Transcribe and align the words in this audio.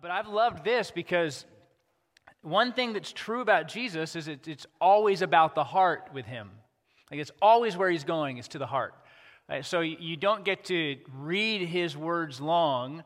but 0.00 0.10
I've 0.10 0.28
loved 0.28 0.64
this 0.64 0.90
because 0.90 1.44
one 2.42 2.72
thing 2.72 2.92
that's 2.92 3.12
true 3.12 3.40
about 3.40 3.68
Jesus 3.68 4.16
is 4.16 4.28
it, 4.28 4.46
it's 4.48 4.66
always 4.80 5.22
about 5.22 5.54
the 5.54 5.64
heart 5.64 6.10
with 6.12 6.26
him. 6.26 6.50
Like 7.10 7.20
it's 7.20 7.32
always 7.42 7.76
where 7.76 7.90
he's 7.90 8.04
going, 8.04 8.38
is 8.38 8.48
to 8.48 8.58
the 8.58 8.66
heart. 8.66 8.94
Right? 9.48 9.64
So 9.64 9.80
you 9.80 10.16
don't 10.16 10.44
get 10.44 10.64
to 10.66 10.98
read 11.12 11.66
his 11.66 11.96
words 11.96 12.40
long 12.40 13.02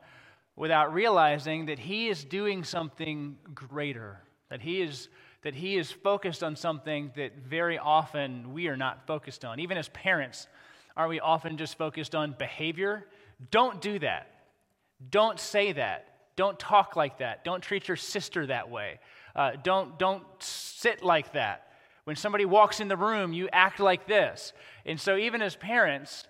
without 0.55 0.93
realizing 0.93 1.67
that 1.67 1.79
he 1.79 2.09
is 2.09 2.23
doing 2.23 2.63
something 2.63 3.37
greater, 3.53 4.21
that 4.49 4.61
he 4.61 4.81
is 4.81 5.09
that 5.43 5.55
he 5.55 5.75
is 5.75 5.91
focused 5.91 6.41
on 6.41 6.55
something 6.55 7.11
that 7.17 7.37
very 7.37 7.77
often 7.77 8.53
we 8.53 8.67
are 8.69 8.77
not 8.77 9.05
focused 9.05 9.43
on. 9.43 9.59
Even 9.59 9.77
as 9.77 9.89
parents, 9.89 10.47
are 10.95 11.09
we 11.09 11.19
often 11.19 11.57
just 11.57 11.77
focused 11.77 12.15
on 12.15 12.33
behavior? 12.39 13.05
Don't 13.51 13.81
do 13.81 13.99
that. 13.99 14.29
Don't 15.09 15.37
say 15.37 15.73
that. 15.73 16.12
Don't 16.35 16.57
talk 16.59 16.95
like 16.95 17.19
that. 17.19 17.43
Don't 17.43 17.61
treat 17.61 17.87
your 17.87 17.97
sister 17.97 18.47
that 18.47 18.69
way. 18.69 18.99
Uh, 19.35 19.51
don't, 19.63 19.97
don't 19.99 20.23
sit 20.39 21.03
like 21.03 21.33
that. 21.33 21.67
When 22.05 22.15
somebody 22.15 22.45
walks 22.45 22.79
in 22.79 22.87
the 22.87 22.97
room, 22.97 23.33
you 23.33 23.49
act 23.51 23.79
like 23.79 24.07
this. 24.07 24.53
And 24.85 24.99
so, 24.99 25.15
even 25.15 25.41
as 25.41 25.55
parents, 25.55 26.27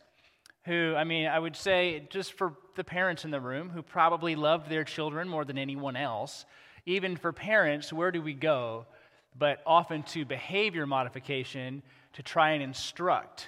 who, 0.65 0.95
I 0.95 1.03
mean, 1.03 1.27
I 1.27 1.39
would 1.39 1.55
say, 1.55 2.07
just 2.09 2.33
for 2.33 2.53
the 2.75 2.83
parents 2.83 3.25
in 3.25 3.31
the 3.31 3.41
room 3.41 3.69
who 3.69 3.81
probably 3.81 4.35
love 4.35 4.69
their 4.69 4.83
children 4.83 5.27
more 5.27 5.45
than 5.45 5.57
anyone 5.57 5.95
else, 5.95 6.45
even 6.85 7.17
for 7.17 7.33
parents, 7.33 7.91
where 7.91 8.11
do 8.11 8.21
we 8.21 8.33
go? 8.33 8.85
But 9.37 9.61
often 9.65 10.03
to 10.03 10.25
behavior 10.25 10.85
modification 10.85 11.81
to 12.13 12.23
try 12.23 12.51
and 12.51 12.63
instruct 12.63 13.47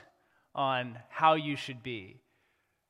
on 0.53 0.97
how 1.09 1.35
you 1.35 1.55
should 1.55 1.83
be. 1.83 2.17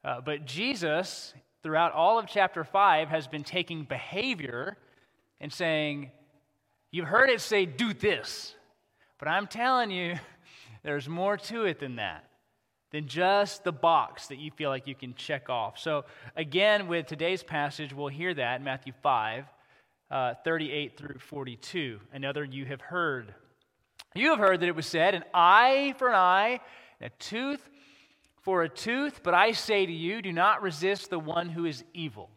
Uh, 0.04 0.22
but 0.22 0.46
Jesus, 0.46 1.34
throughout 1.66 1.94
all 1.94 2.20
of 2.20 2.28
chapter 2.28 2.64
5, 2.64 3.10
has 3.10 3.26
been 3.26 3.44
taking 3.44 3.86
behavior 3.86 4.78
and 5.42 5.52
saying, 5.52 6.12
You've 6.92 7.08
heard 7.08 7.32
it 7.32 7.42
say, 7.42 7.66
do 7.66 7.92
this. 7.92 8.54
But 9.18 9.30
I'm 9.30 9.48
telling 9.48 9.90
you, 9.90 10.14
there's 10.84 11.10
more 11.10 11.38
to 11.38 11.66
it 11.66 11.80
than 11.80 11.96
that, 11.96 12.30
than 12.92 13.08
just 13.08 13.64
the 13.64 13.72
box 13.72 14.28
that 14.28 14.38
you 14.38 14.52
feel 14.52 14.70
like 14.70 14.86
you 14.86 14.94
can 14.94 15.16
check 15.16 15.50
off. 15.50 15.80
So, 15.80 16.06
again, 16.36 16.88
with 16.88 17.08
today's 17.08 17.42
passage, 17.42 17.96
we'll 17.96 18.10
hear 18.10 18.36
that 18.36 18.60
in 18.60 18.64
Matthew 18.64 18.94
5, 19.02 19.46
uh, 20.12 20.34
38 20.44 20.96
through 20.96 21.18
42. 21.18 22.00
Another 22.14 22.44
you 22.44 22.66
have 22.66 22.80
heard. 22.80 23.34
You 24.14 24.30
have 24.30 24.40
heard 24.40 24.60
that 24.60 24.70
it 24.70 24.76
was 24.76 24.86
said, 24.86 25.16
an 25.16 25.24
eye 25.34 25.96
for 25.98 26.10
an 26.10 26.16
eye, 26.16 26.60
and 27.02 27.12
a 27.12 27.24
tooth 27.24 27.68
for 28.46 28.62
a 28.62 28.70
tooth, 28.70 29.22
but 29.24 29.34
I 29.34 29.54
say 29.54 29.88
to 29.88 29.92
you, 29.92 30.22
do 30.22 30.32
not 30.32 30.62
resist 30.62 31.10
the 31.10 31.18
one 31.18 31.50
who 31.50 31.66
is 31.66 31.84
evil. 31.96 32.30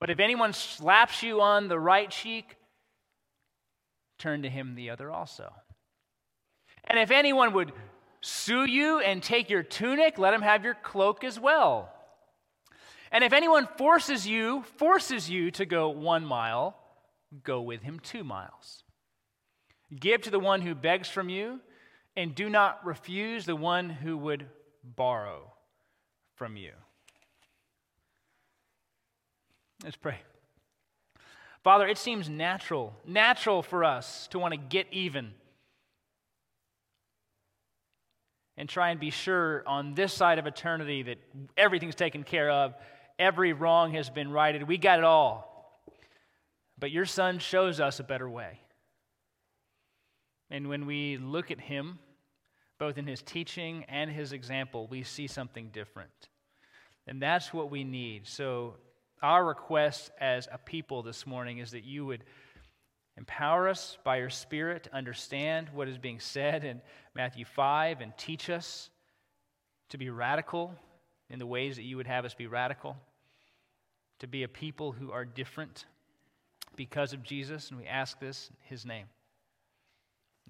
But 0.00 0.10
if 0.10 0.18
anyone 0.18 0.52
slaps 0.52 1.22
you 1.22 1.40
on 1.40 1.68
the 1.68 1.78
right 1.78 2.10
cheek, 2.10 2.56
turn 4.18 4.42
to 4.42 4.50
him 4.50 4.74
the 4.74 4.90
other 4.90 5.08
also. 5.08 5.52
And 6.82 6.98
if 6.98 7.12
anyone 7.12 7.52
would 7.52 7.72
sue 8.22 8.64
you 8.64 8.98
and 8.98 9.22
take 9.22 9.48
your 9.48 9.62
tunic, 9.62 10.18
let 10.18 10.34
him 10.34 10.42
have 10.42 10.64
your 10.64 10.74
cloak 10.74 11.22
as 11.22 11.38
well. 11.38 11.88
And 13.12 13.22
if 13.22 13.32
anyone 13.32 13.68
forces 13.78 14.26
you, 14.26 14.64
forces 14.78 15.30
you 15.30 15.52
to 15.52 15.64
go 15.64 15.90
one 15.90 16.24
mile, 16.24 16.76
go 17.44 17.62
with 17.62 17.82
him 17.82 18.00
two 18.00 18.24
miles. 18.24 18.82
Give 19.94 20.20
to 20.22 20.30
the 20.30 20.40
one 20.40 20.60
who 20.60 20.74
begs 20.74 21.08
from 21.08 21.28
you, 21.28 21.60
and 22.16 22.34
do 22.34 22.50
not 22.50 22.84
refuse 22.84 23.46
the 23.46 23.54
one 23.54 23.88
who 23.88 24.16
would 24.16 24.48
borrow 24.82 25.52
from 26.34 26.56
you. 26.56 26.72
Let's 29.84 29.96
pray. 29.96 30.18
Father, 31.62 31.86
it 31.86 31.98
seems 31.98 32.28
natural, 32.28 32.94
natural 33.06 33.62
for 33.62 33.84
us 33.84 34.26
to 34.28 34.38
want 34.38 34.52
to 34.52 34.58
get 34.58 34.86
even 34.90 35.32
and 38.56 38.68
try 38.68 38.90
and 38.90 39.00
be 39.00 39.10
sure 39.10 39.62
on 39.66 39.94
this 39.94 40.12
side 40.12 40.38
of 40.38 40.46
eternity 40.46 41.02
that 41.02 41.18
everything's 41.56 41.94
taken 41.94 42.22
care 42.24 42.50
of, 42.50 42.74
every 43.18 43.52
wrong 43.52 43.92
has 43.94 44.10
been 44.10 44.30
righted, 44.30 44.66
we 44.66 44.78
got 44.78 44.98
it 44.98 45.04
all. 45.04 45.80
But 46.78 46.90
your 46.90 47.06
son 47.06 47.38
shows 47.38 47.80
us 47.80 48.00
a 48.00 48.04
better 48.04 48.28
way. 48.28 48.60
And 50.50 50.68
when 50.68 50.84
we 50.84 51.16
look 51.16 51.50
at 51.50 51.60
him, 51.60 51.98
both 52.82 52.98
in 52.98 53.06
his 53.06 53.22
teaching 53.22 53.84
and 53.88 54.10
his 54.10 54.32
example, 54.32 54.88
we 54.90 55.04
see 55.04 55.28
something 55.28 55.68
different. 55.72 56.10
And 57.06 57.22
that's 57.22 57.54
what 57.54 57.70
we 57.70 57.84
need. 57.84 58.26
So 58.26 58.74
our 59.22 59.44
request 59.44 60.10
as 60.20 60.48
a 60.50 60.58
people 60.58 61.04
this 61.04 61.24
morning 61.24 61.58
is 61.58 61.70
that 61.70 61.84
you 61.84 62.04
would 62.06 62.24
empower 63.16 63.68
us 63.68 63.98
by 64.02 64.16
your 64.16 64.30
Spirit 64.30 64.82
to 64.82 64.96
understand 64.96 65.68
what 65.72 65.86
is 65.86 65.96
being 65.96 66.18
said 66.18 66.64
in 66.64 66.82
Matthew 67.14 67.44
5 67.44 68.00
and 68.00 68.12
teach 68.18 68.50
us 68.50 68.90
to 69.90 69.96
be 69.96 70.10
radical 70.10 70.74
in 71.30 71.38
the 71.38 71.46
ways 71.46 71.76
that 71.76 71.84
you 71.84 71.96
would 71.98 72.08
have 72.08 72.24
us 72.24 72.34
be 72.34 72.48
radical, 72.48 72.96
to 74.18 74.26
be 74.26 74.42
a 74.42 74.48
people 74.48 74.90
who 74.90 75.12
are 75.12 75.24
different 75.24 75.84
because 76.74 77.12
of 77.12 77.22
Jesus. 77.22 77.70
And 77.70 77.78
we 77.78 77.86
ask 77.86 78.18
this 78.18 78.50
in 78.50 78.56
his 78.68 78.84
name. 78.84 79.06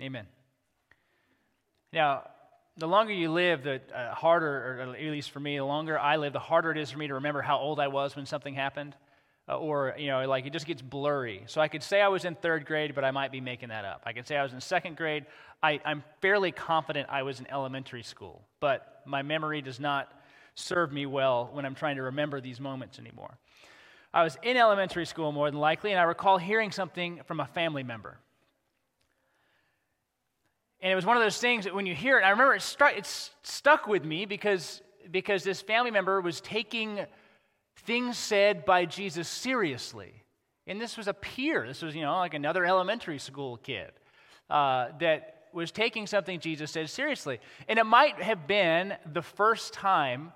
Amen. 0.01 0.27
Now, 1.93 2.29
the 2.77 2.89
longer 2.89 3.13
you 3.13 3.31
live, 3.31 3.63
the 3.63 3.81
uh, 3.95 4.15
harder, 4.15 4.81
or 4.81 4.95
at 4.95 5.01
least 5.01 5.31
for 5.31 5.41
me, 5.41 5.59
the 5.59 5.65
longer 5.65 5.99
I 5.99 6.17
live, 6.17 6.33
the 6.33 6.39
harder 6.39 6.71
it 6.71 6.79
is 6.79 6.91
for 6.91 6.99
me 6.99 7.09
to 7.09 7.15
remember 7.15 7.43
how 7.43 7.59
old 7.59 7.79
I 7.79 7.89
was 7.89 8.17
when 8.17 8.25
something 8.27 8.55
happened. 8.55 8.95
Uh, 9.49 9.59
or, 9.59 9.95
you 9.99 10.07
know, 10.07 10.25
like 10.29 10.47
it 10.47 10.53
just 10.53 10.67
gets 10.67 10.81
blurry. 10.81 11.43
So 11.47 11.61
I 11.61 11.67
could 11.67 11.83
say 11.83 12.01
I 12.01 12.09
was 12.09 12.25
in 12.25 12.37
third 12.37 12.65
grade, 12.65 12.95
but 12.95 13.05
I 13.05 13.11
might 13.11 13.33
be 13.33 13.41
making 13.41 13.71
that 13.71 13.85
up. 13.85 14.03
I 14.07 14.13
could 14.13 14.27
say 14.27 14.37
I 14.37 14.43
was 14.45 14.53
in 14.53 14.61
second 14.61 14.97
grade. 14.97 15.27
I, 15.63 15.81
I'm 15.85 16.05
fairly 16.21 16.53
confident 16.53 17.09
I 17.11 17.25
was 17.25 17.41
in 17.41 17.51
elementary 17.51 18.05
school, 18.05 18.43
but 18.61 19.03
my 19.05 19.23
memory 19.23 19.61
does 19.61 19.81
not 19.81 20.13
serve 20.55 20.93
me 20.93 21.07
well 21.07 21.51
when 21.53 21.65
I'm 21.67 21.75
trying 21.75 21.97
to 21.97 22.03
remember 22.03 22.41
these 22.41 22.61
moments 22.61 23.01
anymore. 23.01 23.37
I 24.15 24.23
was 24.23 24.39
in 24.43 24.57
elementary 24.57 25.07
school 25.07 25.33
more 25.33 25.51
than 25.51 25.59
likely, 25.59 25.91
and 25.91 25.99
I 25.99 26.05
recall 26.05 26.39
hearing 26.39 26.71
something 26.71 27.21
from 27.27 27.41
a 27.41 27.47
family 27.47 27.83
member. 27.83 28.19
And 30.83 30.91
it 30.91 30.97
was 30.97 31.07
one 31.07 31.17
of 31.17 31.23
those 31.23 31.39
things 31.39 31.65
that 31.65 31.75
when 31.75 31.87
you 31.87 31.95
hear 31.95 32.19
it, 32.19 32.25
I 32.25 32.31
remember 32.31 32.55
it, 32.55 32.77
it 32.97 33.31
stuck 33.43 33.87
with 33.87 34.05
me 34.05 34.27
because, 34.27 34.83
because 35.11 35.45
this 35.45 35.63
family 35.63 35.93
member 35.93 36.21
was 36.21 36.41
taking 36.41 37.07
things 37.87 38.19
said 38.19 38.65
by 38.65 38.85
Jesus 38.85 39.29
seriously. 39.29 40.13
And 40.67 40.81
this 40.81 40.97
was 40.97 41.07
a 41.07 41.15
peer. 41.15 41.67
This 41.67 41.83
was, 41.83 41.95
you 41.95 42.03
know, 42.03 42.17
like 42.17 42.35
another 42.35 42.65
elementary 42.65 43.19
school 43.19 43.59
kid 43.59 43.93
uh, 44.51 44.89
that 44.99 45.45
was 45.53 45.71
taking 45.71 46.09
something 46.09 46.41
Jesus 46.41 46.73
said 46.73 46.91
seriously. 46.91 47.39
And 47.69 47.79
it 47.79 47.85
might 47.85 48.21
have 48.21 48.49
been 48.49 48.95
the 49.13 49.23
first 49.23 49.73
time, 49.73 50.33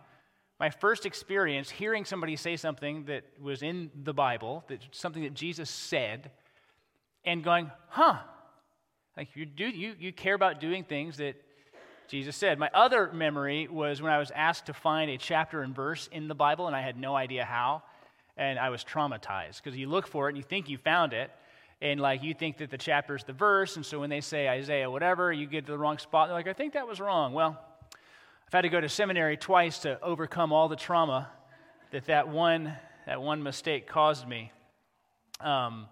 my 0.61 0.71
first 0.71 1.07
experience, 1.07 1.71
hearing 1.71 2.05
somebody 2.05 2.37
say 2.37 2.57
something 2.57 3.05
that 3.07 3.25
was 3.41 3.63
in 3.63 3.91
the 4.05 4.15
Bible, 4.15 4.65
that 4.69 4.81
something 4.93 5.25
that 5.25 5.35
Jesus 5.35 5.71
said, 5.71 6.31
and 7.25 7.43
going, 7.43 7.71
huh, 7.89 8.19
like 9.17 9.29
you 9.35 9.47
do 9.47 9.67
you, 9.67 9.95
you 9.99 10.13
care 10.13 10.35
about 10.35 10.61
doing 10.61 10.85
things 10.85 11.17
that 11.17 11.37
Jesus 12.09 12.37
said. 12.37 12.59
My 12.59 12.71
other 12.73 13.11
memory 13.13 13.67
was 13.69 14.01
when 14.01 14.13
I 14.13 14.19
was 14.19 14.31
asked 14.31 14.67
to 14.67 14.75
find 14.75 15.11
a 15.11 15.19
chapter 15.19 15.63
and 15.63 15.75
verse 15.75 16.09
in 16.13 16.29
the 16.29 16.35
Bible 16.35 16.67
and 16.67 16.77
I 16.77 16.83
had 16.83 16.97
no 16.97 17.17
idea 17.17 17.45
how. 17.45 17.83
And 18.37 18.59
I 18.59 18.69
was 18.71 18.85
traumatized 18.85 19.63
because 19.63 19.77
you 19.79 19.89
look 19.89 20.07
for 20.07 20.29
it 20.29 20.33
and 20.33 20.37
you 20.37 20.43
think 20.43 20.69
you 20.69 20.79
found 20.79 21.13
it. 21.13 21.31
And 21.81 22.01
like 22.01 22.23
you 22.23 22.35
think 22.35 22.59
that 22.59 22.71
the 22.71 22.79
chapter 22.79 23.17
is 23.17 23.25
the 23.25 23.33
verse. 23.33 23.77
And 23.77 23.85
so 23.85 24.01
when 24.01 24.11
they 24.11 24.21
say 24.21 24.49
Isaiah, 24.49 24.91
whatever, 24.91 25.33
you 25.33 25.47
get 25.47 25.67
to 25.67 25.73
the 25.73 25.79
wrong 25.79 25.99
spot. 25.99 26.29
They're 26.29 26.37
like, 26.37 26.49
I 26.49 26.53
think 26.53 26.75
that 26.75 26.87
was 26.87 27.01
wrong. 27.01 27.33
Well, 27.33 27.59
I've 28.47 28.53
had 28.53 28.63
to 28.63 28.69
go 28.69 28.81
to 28.81 28.89
seminary 28.89 29.37
twice 29.37 29.81
to 29.81 30.01
overcome 30.03 30.53
all 30.53 30.69
the 30.69 30.77
trauma 30.77 31.31
that 31.91 32.07
that 32.07 32.29
one, 32.29 32.75
that 33.07 33.21
one 33.21 33.43
mistake 33.43 33.87
caused 33.87 34.27
me. 34.29 34.53
Um, 35.41 35.87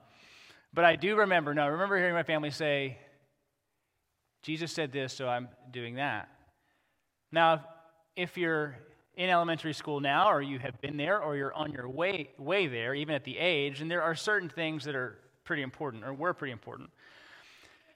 but 0.73 0.85
I 0.85 0.97
do 0.97 1.17
remember, 1.17 1.55
no, 1.55 1.63
I 1.63 1.67
remember 1.67 1.97
hearing 1.99 2.15
my 2.15 2.23
family 2.23 2.51
say, 2.51 2.99
Jesus 4.45 4.71
said 4.73 4.93
this, 4.93 5.15
so 5.15 5.27
I'm 5.27 5.49
doing 5.73 5.95
that. 5.95 6.29
Now, 7.33 7.65
if 8.15 8.37
you're 8.37 8.77
in 9.17 9.31
elementary 9.31 9.73
school 9.73 10.01
now, 10.01 10.31
or 10.31 10.43
you 10.43 10.59
have 10.59 10.79
been 10.83 10.99
there, 10.99 11.19
or 11.19 11.35
you're 11.35 11.55
on 11.55 11.73
your 11.73 11.89
way, 11.89 12.29
way 12.37 12.67
there, 12.67 12.95
even 12.95 13.15
at 13.15 13.25
the 13.25 13.39
age, 13.39 13.81
and 13.81 13.91
there 13.91 14.03
are 14.03 14.15
certain 14.15 14.51
things 14.51 14.85
that 14.85 14.95
are 14.95 15.17
pretty 15.45 15.63
important, 15.63 16.05
or 16.05 16.13
were 16.13 16.35
pretty 16.35 16.53
important. 16.53 16.91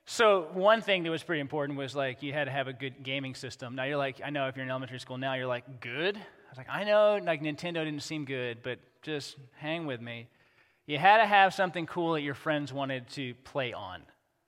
So, 0.06 0.48
one 0.54 0.80
thing 0.80 1.02
that 1.02 1.10
was 1.10 1.22
pretty 1.22 1.42
important 1.42 1.78
was 1.78 1.94
like 1.94 2.22
you 2.22 2.32
had 2.32 2.44
to 2.44 2.50
have 2.50 2.66
a 2.66 2.72
good 2.72 3.02
gaming 3.02 3.34
system. 3.34 3.74
Now, 3.74 3.84
you're 3.84 3.98
like, 3.98 4.22
I 4.24 4.30
know 4.30 4.48
if 4.48 4.56
you're 4.56 4.64
in 4.64 4.70
elementary 4.70 5.00
school 5.00 5.18
now, 5.18 5.34
you're 5.34 5.46
like, 5.46 5.82
good? 5.82 6.16
I 6.16 6.50
was 6.50 6.56
like, 6.56 6.70
I 6.70 6.84
know, 6.84 7.20
like 7.22 7.42
Nintendo 7.42 7.84
didn't 7.84 8.02
seem 8.02 8.24
good, 8.24 8.62
but 8.62 8.78
just 9.02 9.36
hang 9.58 9.84
with 9.84 10.00
me. 10.00 10.28
You 10.86 10.96
had 10.96 11.18
to 11.18 11.26
have 11.26 11.52
something 11.52 11.84
cool 11.84 12.14
that 12.14 12.22
your 12.22 12.34
friends 12.34 12.72
wanted 12.72 13.06
to 13.10 13.34
play 13.44 13.74
on. 13.74 14.00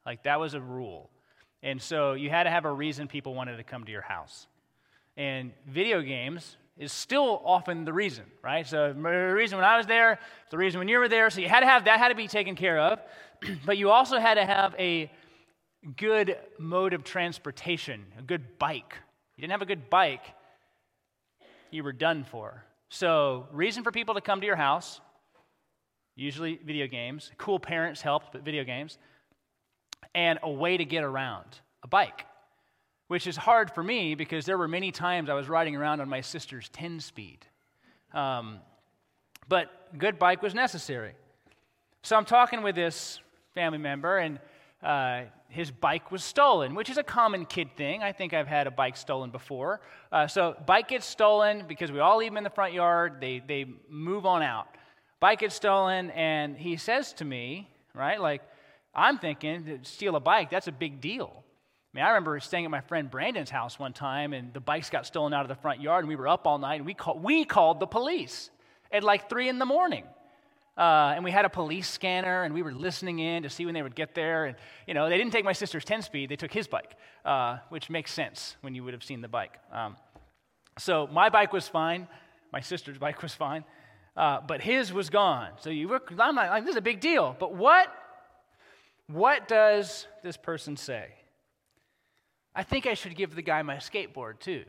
Like, 0.06 0.23
that 0.23 0.41
was 0.41 0.55
a 0.55 0.61
rule. 0.62 1.11
And 1.62 1.81
so 1.81 2.15
you 2.15 2.31
had 2.31 2.45
to 2.45 2.51
have 2.51 2.65
a 2.65 2.73
reason 2.73 3.09
people 3.09 3.35
wanted 3.35 3.57
to 3.57 3.65
come 3.65 3.85
to 3.85 3.93
your 3.93 4.03
house. 4.03 4.47
And 5.17 5.53
video 5.67 6.01
games, 6.01 6.57
is 6.81 6.93
still 6.93 7.43
often 7.45 7.85
the 7.85 7.93
reason, 7.93 8.25
right? 8.43 8.67
So 8.67 8.95
the 8.95 9.01
reason 9.03 9.59
when 9.59 9.67
I 9.67 9.77
was 9.77 9.87
there, 9.87 10.19
the 10.51 10.57
reason 10.57 10.79
when 10.79 10.89
you 10.89 10.99
were 10.99 11.09
there. 11.09 11.29
So 11.29 11.43
you 11.43 11.49
had 11.49 11.61
to 11.61 11.67
have 11.67 11.85
that 11.85 11.99
had 11.99 12.09
to 12.09 12.15
be 12.15 12.27
taken 12.27 12.57
care 12.57 12.79
of, 12.79 13.01
but 13.67 13.77
you 13.77 13.91
also 13.91 14.19
had 14.19 14.35
to 14.35 14.47
have 14.47 14.75
a 14.79 15.12
good 15.99 16.39
mode 16.59 16.95
of 16.95 17.05
transportation, 17.05 18.07
a 18.19 18.23
good 18.23 18.59
bike. 18.59 18.95
You 19.37 19.43
didn't 19.43 19.53
have 19.53 19.62
a 19.62 19.67
good 19.67 19.91
bike, 19.91 20.25
you 21.71 21.85
were 21.85 21.93
done 21.93 22.25
for. 22.25 22.65
So 22.89 23.47
reason 23.53 23.85
for 23.85 23.93
people 23.93 24.15
to 24.15 24.23
come 24.23 24.41
to 24.41 24.47
your 24.47 24.57
house, 24.57 25.03
usually 26.17 26.59
video 26.65 26.87
games. 26.87 27.31
Cool 27.37 27.59
parents 27.61 28.01
helped, 28.01 28.33
but 28.33 28.43
video 28.43 28.65
games, 28.65 28.97
and 30.14 30.38
a 30.43 30.50
way 30.50 30.76
to 30.76 30.85
get 30.85 31.05
around, 31.05 31.47
a 31.82 31.88
bike 31.88 32.25
which 33.11 33.26
is 33.26 33.37
hard 33.37 33.73
for 33.73 33.82
me 33.82 34.14
because 34.14 34.47
there 34.47 34.56
were 34.56 34.69
many 34.69 34.93
times 34.93 35.29
I 35.29 35.35
was 35.35 35.49
riding 35.49 35.75
around 35.75 36.00
on 36.00 36.08
my 36.08 36.20
sister's 36.20 36.69
10 36.69 37.00
speed. 37.00 37.44
Um, 38.14 38.61
but 39.49 39.99
good 39.99 40.17
bike 40.17 40.43
was 40.44 40.55
necessary. 40.55 41.14
So 42.05 42.14
I'm 42.14 42.25
talking 42.25 42.62
with 42.62 42.76
this 42.76 43.19
family 43.52 43.79
member, 43.79 44.19
and 44.19 44.38
uh, 44.81 45.23
his 45.49 45.73
bike 45.73 46.12
was 46.12 46.23
stolen, 46.23 46.76
which 46.76 46.88
is 46.88 46.99
a 46.99 47.02
common 47.02 47.47
kid 47.47 47.76
thing. 47.76 48.00
I 48.00 48.12
think 48.12 48.32
I've 48.32 48.47
had 48.47 48.69
a 48.69 48.70
bike 48.70 48.97
stolen 48.97 49.31
before. 49.31 49.81
Uh, 50.12 50.29
so 50.29 50.55
bike 50.64 50.87
gets 50.87 51.05
stolen 51.05 51.64
because 51.67 51.91
we 51.91 51.99
all 51.99 52.19
leave 52.19 52.31
them 52.31 52.37
in 52.37 52.44
the 52.44 52.50
front 52.50 52.75
yard. 52.75 53.17
They 53.20 53.43
they 53.44 53.67
move 53.88 54.25
on 54.25 54.41
out. 54.41 54.69
Bike 55.19 55.41
gets 55.41 55.56
stolen, 55.56 56.11
and 56.12 56.56
he 56.56 56.76
says 56.76 57.12
to 57.14 57.25
me, 57.25 57.69
right, 57.93 58.20
like 58.20 58.43
I'm 58.94 59.19
thinking, 59.19 59.81
steal 59.82 60.16
a 60.16 60.20
bike, 60.20 60.50
that's 60.50 60.69
a 60.69 60.72
big 60.72 61.00
deal. 61.00 61.44
I 61.92 61.96
mean, 61.96 62.04
I 62.04 62.08
remember 62.10 62.38
staying 62.40 62.64
at 62.64 62.70
my 62.70 62.81
friend 62.81 63.10
Brandon's 63.10 63.50
house 63.50 63.78
one 63.78 63.92
time, 63.92 64.32
and 64.32 64.52
the 64.54 64.60
bikes 64.60 64.90
got 64.90 65.06
stolen 65.06 65.34
out 65.34 65.42
of 65.42 65.48
the 65.48 65.60
front 65.60 65.81
yard, 65.81 66.04
and 66.04 66.08
we 66.08 66.16
were 66.16 66.28
up 66.28 66.46
all 66.46 66.58
night, 66.58 66.76
and 66.76 66.87
we, 66.87 66.94
call, 66.94 67.19
we 67.19 67.44
called 67.44 67.81
the 67.81 67.87
police 67.87 68.50
at 68.92 69.02
like 69.02 69.28
3 69.28 69.48
in 69.48 69.58
the 69.58 69.66
morning. 69.66 70.04
Uh, 70.78 71.12
and 71.14 71.25
we 71.25 71.31
had 71.31 71.44
a 71.44 71.48
police 71.48 71.88
scanner, 71.88 72.44
and 72.44 72.54
we 72.54 72.62
were 72.62 72.72
listening 72.72 73.19
in 73.19 73.42
to 73.42 73.50
see 73.50 73.66
when 73.66 73.75
they 73.75 73.82
would 73.82 73.96
get 73.96 74.14
there. 74.14 74.46
And, 74.46 74.56
you 74.87 74.94
know, 74.94 75.08
they 75.08 75.19
didn't 75.19 75.32
take 75.32 75.44
my 75.44 75.52
sister's 75.52 75.84
10 75.84 76.02
speed, 76.02 76.31
they 76.31 76.37
took 76.37 76.52
his 76.52 76.69
bike, 76.69 76.94
uh, 77.25 77.58
which 77.70 77.90
makes 77.90 78.12
sense 78.12 78.56
when 78.60 78.75
you 78.75 78.84
would 78.84 78.94
have 78.94 79.04
seen 79.04 79.20
the 79.20 79.28
bike. 79.28 79.58
Um, 79.72 79.96
so 80.78 81.08
my 81.08 81.28
bike 81.28 81.52
was 81.52 81.66
fine, 81.66 82.06
my 82.52 82.60
sister's 82.60 82.98
bike 82.98 83.20
was 83.20 83.34
fine, 83.34 83.64
uh, 84.16 84.40
but 84.46 84.60
his 84.60 84.92
was 84.92 85.10
gone. 85.10 85.50
So 85.58 85.70
you 85.70 85.88
were, 85.88 86.00
I'm 86.19 86.37
like, 86.37 86.64
this 86.64 86.70
is 86.70 86.76
a 86.76 86.82
big 86.82 87.00
deal. 87.00 87.37
But 87.38 87.54
what, 87.54 87.92
what 89.12 89.49
does 89.49 90.07
this 90.23 90.37
person 90.37 90.77
say? 90.77 91.09
I 92.55 92.62
think 92.62 92.87
I 92.87 92.95
should 92.95 93.17
give 93.17 93.35
the 93.35 93.43
guy 93.43 93.62
my 93.62 93.77
skateboard 93.77 94.41
too. 94.41 94.65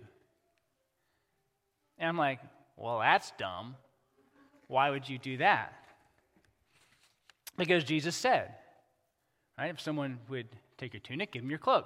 And 1.98 2.10
I'm 2.10 2.18
like, 2.18 2.40
well, 2.78 3.00
that's 3.00 3.32
dumb. 3.38 3.76
Why 4.68 4.90
would 4.90 5.08
you 5.08 5.18
do 5.18 5.38
that? 5.38 5.74
Because 7.58 7.84
Jesus 7.84 8.16
said, 8.16 8.56
right, 9.58 9.70
if 9.70 9.80
someone 9.80 10.20
would 10.30 10.48
take 10.78 10.94
your 10.94 11.02
tunic, 11.02 11.32
give 11.32 11.44
him 11.44 11.50
your 11.50 11.60
cloak. 11.60 11.86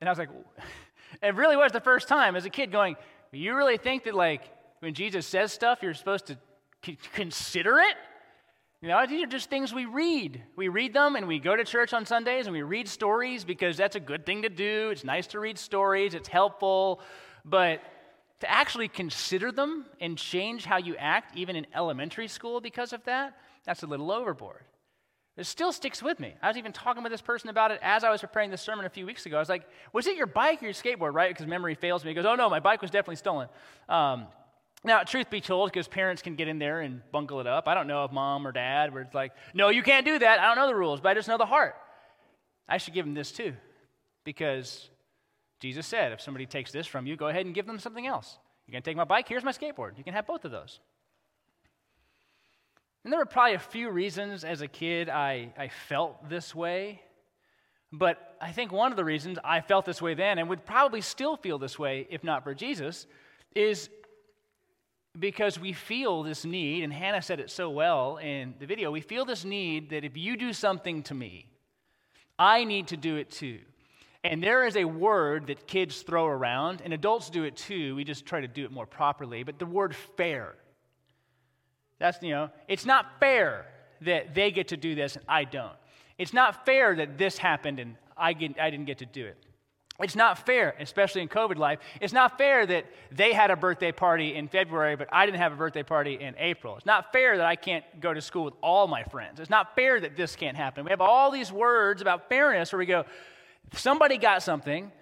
And 0.00 0.08
I 0.08 0.12
was 0.12 0.18
like, 0.18 0.28
it 1.22 1.34
really 1.34 1.56
was 1.56 1.72
the 1.72 1.80
first 1.80 2.08
time 2.08 2.36
as 2.36 2.44
a 2.44 2.50
kid 2.50 2.70
going, 2.70 2.96
you 3.32 3.54
really 3.54 3.76
think 3.76 4.04
that, 4.04 4.14
like, 4.14 4.42
when 4.80 4.94
Jesus 4.94 5.26
says 5.26 5.52
stuff, 5.52 5.80
you're 5.82 5.94
supposed 5.94 6.26
to 6.26 6.38
consider 7.12 7.78
it? 7.78 7.96
You 8.80 8.88
know, 8.88 9.04
these 9.08 9.24
are 9.24 9.26
just 9.26 9.50
things 9.50 9.74
we 9.74 9.86
read. 9.86 10.40
We 10.54 10.68
read 10.68 10.94
them 10.94 11.16
and 11.16 11.26
we 11.26 11.40
go 11.40 11.56
to 11.56 11.64
church 11.64 11.92
on 11.92 12.06
Sundays 12.06 12.46
and 12.46 12.54
we 12.54 12.62
read 12.62 12.86
stories 12.86 13.44
because 13.44 13.76
that's 13.76 13.96
a 13.96 14.00
good 14.00 14.24
thing 14.24 14.42
to 14.42 14.48
do. 14.48 14.90
It's 14.92 15.02
nice 15.02 15.26
to 15.28 15.40
read 15.40 15.58
stories, 15.58 16.14
it's 16.14 16.28
helpful. 16.28 17.00
But 17.44 17.80
to 18.40 18.48
actually 18.48 18.86
consider 18.86 19.50
them 19.50 19.86
and 20.00 20.16
change 20.16 20.64
how 20.64 20.76
you 20.76 20.94
act, 20.94 21.36
even 21.36 21.56
in 21.56 21.66
elementary 21.74 22.28
school, 22.28 22.60
because 22.60 22.92
of 22.92 23.02
that, 23.04 23.36
that's 23.64 23.82
a 23.82 23.86
little 23.86 24.12
overboard. 24.12 24.62
It 25.36 25.46
still 25.46 25.72
sticks 25.72 26.00
with 26.00 26.20
me. 26.20 26.34
I 26.40 26.46
was 26.46 26.56
even 26.56 26.72
talking 26.72 27.02
with 27.02 27.10
this 27.10 27.20
person 27.20 27.50
about 27.50 27.72
it 27.72 27.80
as 27.82 28.04
I 28.04 28.10
was 28.10 28.20
preparing 28.20 28.50
this 28.50 28.62
sermon 28.62 28.86
a 28.86 28.90
few 28.90 29.06
weeks 29.06 29.26
ago. 29.26 29.36
I 29.36 29.40
was 29.40 29.48
like, 29.48 29.68
Was 29.92 30.06
it 30.06 30.16
your 30.16 30.26
bike 30.26 30.62
or 30.62 30.66
your 30.66 30.74
skateboard, 30.74 31.14
right? 31.14 31.30
Because 31.30 31.46
memory 31.48 31.74
fails 31.74 32.04
me. 32.04 32.12
He 32.12 32.14
goes, 32.14 32.26
Oh, 32.26 32.36
no, 32.36 32.48
my 32.48 32.60
bike 32.60 32.80
was 32.80 32.92
definitely 32.92 33.16
stolen. 33.16 33.48
Um, 33.88 34.26
now, 34.84 35.02
truth 35.02 35.28
be 35.28 35.40
told, 35.40 35.72
because 35.72 35.88
parents 35.88 36.22
can 36.22 36.36
get 36.36 36.46
in 36.46 36.58
there 36.58 36.80
and 36.80 37.02
bungle 37.10 37.40
it 37.40 37.46
up, 37.46 37.66
I 37.66 37.74
don't 37.74 37.88
know 37.88 38.04
if 38.04 38.12
mom 38.12 38.46
or 38.46 38.52
dad 38.52 38.94
were 38.94 39.08
like, 39.12 39.32
no, 39.52 39.70
you 39.70 39.82
can't 39.82 40.06
do 40.06 40.18
that. 40.18 40.38
I 40.38 40.46
don't 40.46 40.56
know 40.56 40.68
the 40.68 40.74
rules, 40.74 41.00
but 41.00 41.10
I 41.10 41.14
just 41.14 41.28
know 41.28 41.38
the 41.38 41.46
heart. 41.46 41.74
I 42.68 42.78
should 42.78 42.94
give 42.94 43.04
them 43.04 43.14
this 43.14 43.32
too, 43.32 43.54
because 44.24 44.88
Jesus 45.60 45.86
said, 45.86 46.12
if 46.12 46.20
somebody 46.20 46.46
takes 46.46 46.70
this 46.70 46.86
from 46.86 47.06
you, 47.06 47.16
go 47.16 47.26
ahead 47.26 47.44
and 47.44 47.54
give 47.54 47.66
them 47.66 47.78
something 47.78 48.06
else. 48.06 48.38
You're 48.66 48.72
going 48.72 48.82
to 48.82 48.90
take 48.90 48.96
my 48.96 49.04
bike, 49.04 49.28
here's 49.28 49.44
my 49.44 49.52
skateboard. 49.52 49.98
You 49.98 50.04
can 50.04 50.14
have 50.14 50.26
both 50.26 50.44
of 50.44 50.52
those. 50.52 50.78
And 53.02 53.12
there 53.12 53.18
were 53.18 53.26
probably 53.26 53.54
a 53.54 53.58
few 53.58 53.90
reasons 53.90 54.44
as 54.44 54.60
a 54.60 54.68
kid 54.68 55.08
I, 55.08 55.52
I 55.56 55.68
felt 55.68 56.28
this 56.28 56.54
way. 56.54 57.00
But 57.90 58.36
I 58.40 58.52
think 58.52 58.70
one 58.70 58.92
of 58.92 58.96
the 58.96 59.04
reasons 59.04 59.38
I 59.42 59.62
felt 59.62 59.86
this 59.86 60.02
way 60.02 60.14
then 60.14 60.38
and 60.38 60.48
would 60.50 60.66
probably 60.66 61.00
still 61.00 61.36
feel 61.36 61.58
this 61.58 61.78
way 61.78 62.06
if 62.10 62.22
not 62.22 62.44
for 62.44 62.54
Jesus 62.54 63.06
is 63.54 63.88
because 65.18 65.58
we 65.58 65.72
feel 65.72 66.22
this 66.22 66.44
need, 66.44 66.84
and 66.84 66.92
Hannah 66.92 67.22
said 67.22 67.40
it 67.40 67.50
so 67.50 67.70
well 67.70 68.18
in 68.18 68.54
the 68.58 68.66
video 68.66 68.90
we 68.90 69.00
feel 69.00 69.24
this 69.24 69.44
need 69.44 69.90
that 69.90 70.04
if 70.04 70.16
you 70.16 70.36
do 70.36 70.52
something 70.52 71.02
to 71.04 71.14
me, 71.14 71.46
I 72.38 72.64
need 72.64 72.88
to 72.88 72.96
do 72.96 73.16
it 73.16 73.30
too. 73.30 73.58
And 74.24 74.42
there 74.42 74.66
is 74.66 74.76
a 74.76 74.84
word 74.84 75.46
that 75.46 75.66
kids 75.66 76.02
throw 76.02 76.26
around, 76.26 76.82
and 76.84 76.92
adults 76.92 77.30
do 77.30 77.44
it 77.44 77.56
too. 77.56 77.94
We 77.94 78.04
just 78.04 78.26
try 78.26 78.40
to 78.40 78.48
do 78.48 78.64
it 78.64 78.72
more 78.72 78.86
properly. 78.86 79.42
But 79.42 79.58
the 79.58 79.66
word 79.66 79.94
fair. 80.16 80.54
That's, 81.98 82.22
you 82.22 82.30
know, 82.30 82.50
it's 82.66 82.84
not 82.84 83.20
fair 83.20 83.66
that 84.02 84.34
they 84.34 84.50
get 84.50 84.68
to 84.68 84.76
do 84.76 84.94
this 84.94 85.16
and 85.16 85.24
I 85.28 85.44
don't. 85.44 85.72
It's 86.16 86.32
not 86.32 86.64
fair 86.64 86.94
that 86.96 87.18
this 87.18 87.38
happened 87.38 87.78
and 87.78 87.96
I, 88.16 88.32
get, 88.32 88.58
I 88.60 88.70
didn't 88.70 88.86
get 88.86 88.98
to 88.98 89.06
do 89.06 89.24
it. 89.24 89.36
It's 90.00 90.14
not 90.14 90.46
fair, 90.46 90.76
especially 90.78 91.22
in 91.22 91.28
COVID 91.28 91.56
life. 91.56 91.80
It's 92.00 92.12
not 92.12 92.38
fair 92.38 92.64
that 92.66 92.86
they 93.10 93.32
had 93.32 93.50
a 93.50 93.56
birthday 93.56 93.90
party 93.90 94.36
in 94.36 94.46
February, 94.46 94.94
but 94.94 95.08
I 95.10 95.26
didn't 95.26 95.40
have 95.40 95.52
a 95.52 95.56
birthday 95.56 95.82
party 95.82 96.14
in 96.14 96.36
April. 96.38 96.76
It's 96.76 96.86
not 96.86 97.10
fair 97.10 97.36
that 97.36 97.46
I 97.46 97.56
can't 97.56 97.84
go 98.00 98.14
to 98.14 98.20
school 98.20 98.44
with 98.44 98.54
all 98.62 98.86
my 98.86 99.02
friends. 99.02 99.40
It's 99.40 99.50
not 99.50 99.74
fair 99.74 99.98
that 99.98 100.16
this 100.16 100.36
can't 100.36 100.56
happen. 100.56 100.84
We 100.84 100.90
have 100.90 101.00
all 101.00 101.32
these 101.32 101.50
words 101.50 102.00
about 102.00 102.28
fairness 102.28 102.72
where 102.72 102.78
we 102.78 102.86
go, 102.86 103.06
somebody 103.72 104.18
got 104.18 104.44
something, 104.44 104.92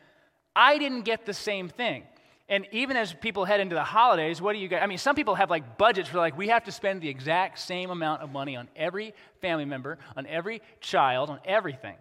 I 0.54 0.78
didn't 0.78 1.02
get 1.02 1.26
the 1.26 1.34
same 1.34 1.68
thing. 1.68 2.04
And 2.48 2.66
even 2.72 2.96
as 2.96 3.12
people 3.12 3.44
head 3.44 3.60
into 3.60 3.74
the 3.74 3.84
holidays, 3.84 4.40
what 4.40 4.54
do 4.54 4.60
you 4.60 4.68
get? 4.68 4.82
I 4.82 4.86
mean, 4.86 4.98
some 4.98 5.14
people 5.14 5.34
have 5.34 5.50
like 5.50 5.76
budgets 5.76 6.08
for 6.08 6.16
like, 6.16 6.38
we 6.38 6.48
have 6.48 6.64
to 6.64 6.72
spend 6.72 7.02
the 7.02 7.08
exact 7.08 7.58
same 7.58 7.90
amount 7.90 8.22
of 8.22 8.32
money 8.32 8.56
on 8.56 8.68
every 8.74 9.12
family 9.42 9.66
member, 9.66 9.98
on 10.16 10.26
every 10.26 10.62
child, 10.80 11.28
on 11.28 11.40
everything 11.44 11.96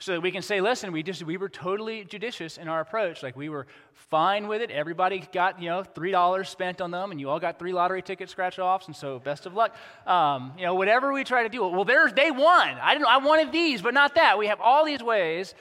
so 0.00 0.12
that 0.12 0.20
we 0.20 0.30
can 0.30 0.42
say, 0.42 0.60
listen, 0.60 0.92
we 0.92 1.02
just 1.02 1.24
we 1.24 1.36
were 1.36 1.48
totally 1.48 2.04
judicious 2.04 2.56
in 2.56 2.68
our 2.68 2.80
approach. 2.80 3.22
Like 3.22 3.36
we 3.36 3.48
were 3.48 3.66
fine 3.92 4.46
with 4.46 4.62
it. 4.62 4.70
Everybody 4.70 5.26
got 5.32 5.60
you 5.60 5.68
know 5.68 5.82
three 5.82 6.12
dollars 6.12 6.48
spent 6.48 6.80
on 6.80 6.92
them, 6.92 7.10
and 7.10 7.20
you 7.20 7.28
all 7.28 7.40
got 7.40 7.58
three 7.58 7.72
lottery 7.72 8.00
ticket 8.00 8.30
scratch 8.30 8.60
offs. 8.60 8.86
And 8.86 8.94
so 8.94 9.18
best 9.18 9.46
of 9.46 9.54
luck. 9.54 9.74
Um, 10.06 10.52
you 10.56 10.64
know 10.64 10.74
whatever 10.74 11.12
we 11.12 11.24
try 11.24 11.42
to 11.42 11.48
do. 11.48 11.66
Well, 11.66 11.84
there's 11.84 12.12
they 12.12 12.30
won. 12.30 12.76
I 12.80 12.94
didn't. 12.94 13.08
I 13.08 13.18
wanted 13.18 13.50
these, 13.50 13.82
but 13.82 13.92
not 13.92 14.14
that. 14.14 14.38
We 14.38 14.46
have 14.46 14.60
all 14.60 14.84
these 14.84 15.02
ways 15.02 15.54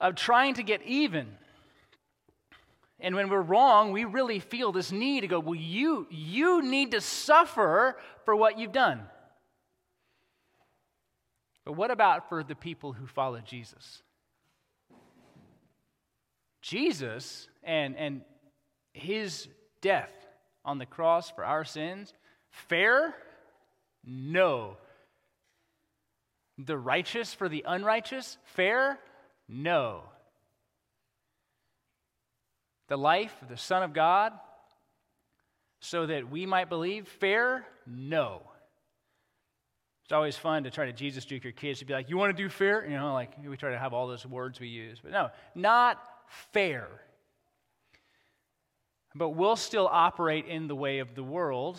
of 0.00 0.16
trying 0.16 0.54
to 0.54 0.64
get 0.64 0.82
even. 0.82 1.28
And 2.98 3.14
when 3.14 3.30
we're 3.30 3.40
wrong, 3.40 3.92
we 3.92 4.04
really 4.04 4.40
feel 4.40 4.72
this 4.72 4.90
need 4.90 5.20
to 5.20 5.28
go. 5.28 5.38
Well, 5.38 5.54
you 5.54 6.08
you 6.10 6.62
need 6.62 6.90
to 6.90 7.00
suffer 7.00 7.96
for 8.24 8.34
what 8.34 8.58
you've 8.58 8.72
done. 8.72 9.02
But 11.64 11.72
what 11.72 11.90
about 11.90 12.28
for 12.28 12.42
the 12.42 12.54
people 12.54 12.92
who 12.92 13.06
follow 13.06 13.40
Jesus? 13.40 14.02
Jesus 16.62 17.48
and, 17.62 17.96
and 17.96 18.22
his 18.92 19.48
death 19.80 20.12
on 20.64 20.78
the 20.78 20.86
cross 20.86 21.30
for 21.30 21.44
our 21.44 21.64
sins, 21.64 22.12
fair? 22.50 23.14
No. 24.04 24.76
The 26.58 26.76
righteous 26.76 27.32
for 27.32 27.48
the 27.48 27.64
unrighteous? 27.66 28.38
Fair? 28.44 28.98
No. 29.48 30.02
The 32.88 32.98
life 32.98 33.34
of 33.42 33.48
the 33.48 33.56
Son 33.56 33.82
of 33.82 33.92
God 33.92 34.32
so 35.80 36.06
that 36.06 36.30
we 36.30 36.44
might 36.44 36.68
believe? 36.68 37.08
Fair? 37.08 37.66
No. 37.86 38.42
It's 40.10 40.12
always 40.12 40.36
fun 40.36 40.64
to 40.64 40.72
try 40.72 40.86
to 40.86 40.92
Jesus 40.92 41.24
juke 41.24 41.44
your 41.44 41.52
kids 41.52 41.78
to 41.78 41.84
be 41.84 41.92
like, 41.92 42.10
you 42.10 42.18
want 42.18 42.36
to 42.36 42.42
do 42.42 42.48
fair? 42.48 42.84
You 42.84 42.96
know, 42.96 43.14
like 43.14 43.30
we 43.46 43.56
try 43.56 43.70
to 43.70 43.78
have 43.78 43.92
all 43.92 44.08
those 44.08 44.26
words 44.26 44.58
we 44.58 44.66
use. 44.66 44.98
But 45.00 45.12
no, 45.12 45.30
not 45.54 46.02
fair. 46.52 46.88
But 49.14 49.28
we'll 49.28 49.54
still 49.54 49.88
operate 49.88 50.46
in 50.46 50.66
the 50.66 50.74
way 50.74 50.98
of 50.98 51.14
the 51.14 51.22
world, 51.22 51.78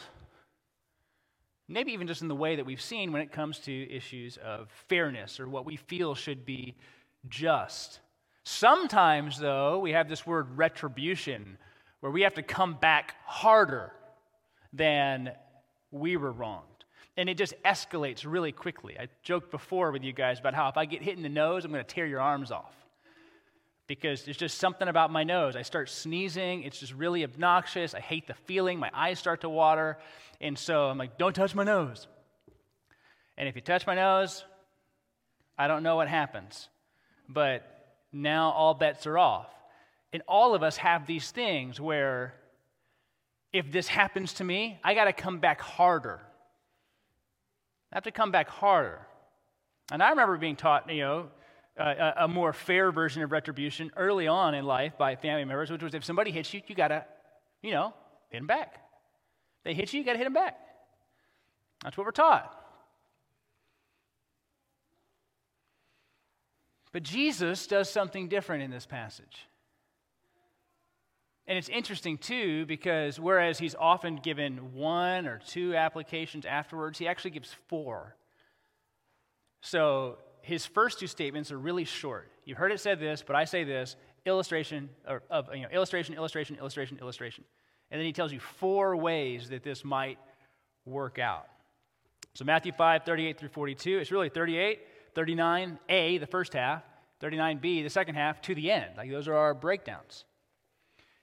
maybe 1.68 1.92
even 1.92 2.08
just 2.08 2.22
in 2.22 2.30
the 2.30 2.34
way 2.34 2.56
that 2.56 2.66
we've 2.66 2.80
seen 2.80 3.12
when 3.12 3.22
it 3.22 3.34
comes 3.34 3.60
to 3.60 3.92
issues 3.92 4.38
of 4.38 4.70
fairness 4.88 5.38
or 5.38 5.50
what 5.50 5.66
we 5.66 5.76
feel 5.76 6.16
should 6.16 6.46
be 6.46 6.76
just. 7.28 8.00
Sometimes, 8.46 9.40
though, 9.40 9.80
we 9.80 9.92
have 9.92 10.08
this 10.08 10.26
word 10.26 10.58
retribution 10.58 11.58
where 12.00 12.14
we 12.14 12.22
have 12.22 12.36
to 12.36 12.44
come 12.44 12.76
back 12.76 13.14
harder 13.26 13.92
than 14.72 15.34
we 15.92 16.16
were 16.16 16.32
wronged. 16.32 16.71
And 17.18 17.30
it 17.30 17.38
just 17.38 17.54
escalates 17.64 18.26
really 18.26 18.52
quickly. 18.52 18.98
I 18.98 19.08
joked 19.24 19.52
before 19.52 19.92
with 19.92 20.04
you 20.04 20.14
guys 20.14 20.40
about 20.40 20.54
how 20.54 20.70
if 20.70 20.78
I 20.78 20.86
get 20.86 21.02
hit 21.02 21.18
in 21.18 21.24
the 21.24 21.30
nose, 21.30 21.66
I'm 21.66 21.72
going 21.72 21.84
to 21.84 21.94
tear 21.94 22.06
your 22.06 22.22
arms 22.22 22.52
off. 22.52 22.74
Because 23.88 24.24
there's 24.24 24.38
just 24.38 24.58
something 24.58 24.88
about 24.88 25.12
my 25.12 25.24
nose. 25.24 25.58
I 25.58 25.64
start 25.64 25.90
sneezing. 25.90 26.64
It's 26.64 26.80
just 26.80 26.94
really 26.94 27.26
obnoxious. 27.26 27.94
I 27.94 28.00
hate 28.00 28.28
the 28.28 28.34
feeling. 28.34 28.80
My 28.80 28.90
eyes 28.94 29.20
start 29.20 29.42
to 29.42 29.50
water. 29.50 29.98
And 30.40 30.58
so 30.58 30.86
I'm 30.86 30.98
like, 30.98 31.18
don't 31.18 31.36
touch 31.36 31.54
my 31.54 31.66
nose. 31.66 32.08
And 33.38 33.50
if 33.50 33.56
you 33.56 33.62
touch 33.62 33.86
my 33.86 33.96
nose, 33.96 34.46
I 35.58 35.68
don't 35.68 35.84
know 35.84 35.98
what 35.98 36.08
happens. 36.08 36.70
But 37.28 37.66
now 38.14 38.52
all 38.52 38.74
bets 38.74 39.06
are 39.06 39.18
off. 39.18 39.48
And 40.14 40.24
all 40.28 40.56
of 40.56 40.64
us 40.64 40.78
have 40.78 41.06
these 41.06 41.32
things 41.32 41.80
where 41.80 42.34
if 43.52 43.72
this 43.72 43.88
happens 43.88 44.34
to 44.36 44.44
me, 44.44 44.80
I 44.84 44.94
got 44.94 45.06
to 45.06 45.14
come 45.14 45.40
back 45.40 45.60
harder. 45.60 46.22
I 47.92 47.96
have 47.96 48.04
to 48.04 48.12
come 48.12 48.32
back 48.32 48.50
harder. 48.50 49.00
And 49.92 50.02
I 50.02 50.10
remember 50.12 50.38
being 50.38 50.56
taught, 50.56 50.92
you 50.92 51.02
know, 51.02 51.28
a, 51.78 52.14
a 52.20 52.28
more 52.28 52.54
fair 52.54 52.92
version 52.92 53.24
of 53.24 53.32
retribution 53.32 53.92
early 53.98 54.28
on 54.28 54.54
in 54.54 54.66
life 54.66 54.98
by 54.98 55.16
family 55.16 55.44
members, 55.44 55.70
which 55.70 55.84
was 55.84 55.94
if 55.94 56.04
somebody 56.04 56.32
hits 56.32 56.54
you, 56.54 56.62
you 56.68 56.76
got 56.76 56.90
to, 56.90 57.06
you 57.62 57.72
know, 57.72 57.94
hit 58.30 58.40
them 58.40 58.48
back. 58.48 58.76
They 59.64 59.74
hit 59.74 59.94
you, 59.94 60.00
you 60.00 60.06
got 60.06 60.14
to 60.14 60.18
hit 60.18 60.26
them 60.26 60.34
back. 60.34 60.58
That's 61.84 61.98
what 61.98 62.06
we're 62.06 62.12
taught. 62.12 62.58
But 66.92 67.04
Jesus 67.04 67.68
does 67.68 67.90
something 67.90 68.28
different 68.28 68.64
in 68.64 68.72
this 68.72 68.86
passage. 68.86 69.48
And 71.52 71.58
it's 71.58 71.68
interesting 71.68 72.18
too, 72.18 72.66
because 72.66 73.20
whereas 73.20 73.60
he's 73.60 73.76
often 73.78 74.16
given 74.16 74.74
one 74.74 75.28
or 75.28 75.38
two 75.46 75.76
applications 75.76 76.46
afterwards, 76.46 76.98
he 76.98 77.10
actually 77.10 77.32
gives 77.32 77.54
four. 77.68 78.16
So 79.60 80.20
his 80.40 80.66
first 80.66 81.02
two 81.02 81.08
statements 81.08 81.52
are 81.52 81.60
really 81.60 81.84
short. 81.84 82.32
You've 82.46 82.58
heard 82.58 82.72
it 82.72 82.80
said 82.80 83.02
this, 83.02 83.22
but 83.22 83.36
I 83.36 83.44
say 83.44 83.66
this 83.66 83.98
illustration 84.26 84.90
or, 85.06 85.24
of 85.30 85.54
you 85.54 85.64
know, 85.64 85.68
illustration, 85.74 86.16
illustration, 86.16 86.56
illustration, 86.56 86.98
illustration. 87.02 87.44
And 87.92 88.00
then 88.00 88.06
he 88.06 88.14
tells 88.14 88.32
you 88.32 88.40
four 88.40 88.96
ways 88.96 89.50
that 89.50 89.62
this 89.62 89.84
might 89.84 90.20
work 90.86 91.20
out. 91.20 91.48
So 92.34 92.46
Matthew 92.46 92.72
5, 92.72 93.04
38 93.04 93.38
through 93.38 93.50
42, 93.50 93.98
it's 93.98 94.10
really 94.14 94.30
38, 94.30 94.80
39a, 95.14 96.18
the 96.18 96.28
first 96.28 96.54
half, 96.54 96.82
39b, 97.22 97.84
the 97.84 97.90
second 97.90 98.16
half, 98.16 98.42
to 98.44 98.56
the 98.56 98.72
end. 98.72 98.92
Like 98.96 99.12
those 99.12 99.28
are 99.28 99.36
our 99.36 99.54
breakdowns. 99.54 100.24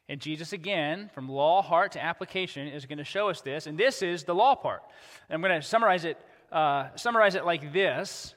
And 0.09 0.21
Jesus, 0.21 0.53
again, 0.53 1.11
from 1.12 1.29
law, 1.29 1.61
heart 1.61 1.93
to 1.93 2.03
application, 2.03 2.67
is 2.67 2.87
going 2.87 2.99
to 2.99 3.05
show 3.05 3.29
us 3.29 3.43
this. 3.43 3.67
And 3.67 3.77
this 3.77 4.03
is 4.03 4.25
the 4.25 4.35
law 4.35 4.55
part. 4.55 4.83
And 5.29 5.35
I'm 5.35 5.43
going 5.43 5.61
to 5.61 5.67
summarize 5.67 6.05
it, 6.05 6.17
uh, 6.50 6.88
summarize 6.97 7.35
it 7.35 7.45
like 7.45 7.73
this 7.73 8.35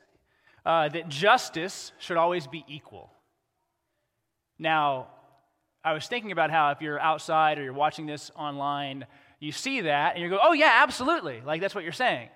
uh, 0.66 0.90
that 0.90 1.08
justice 1.08 1.94
should 1.98 2.18
always 2.18 2.46
be 2.46 2.66
equal. 2.68 3.10
Now, 4.60 5.08
I 5.84 5.94
was 5.94 6.08
thinking 6.08 6.32
about 6.32 6.51
how 6.51 6.72
if 6.72 6.82
you're 6.82 7.00
outside 7.00 7.58
or 7.58 7.63
you're 7.63 7.74
watching 7.74 8.06
this 8.06 8.32
online, 8.36 9.06
you 9.40 9.51
see 9.51 9.82
that 9.82 10.13
and 10.13 10.24
you 10.24 10.30
go, 10.30 10.40
oh, 10.42 10.54
yeah, 10.54 10.82
absolutely. 10.84 11.42
Like 11.44 11.62
that's 11.62 11.74
what 11.74 11.84
you're 11.84 11.94
saying. 11.94 12.30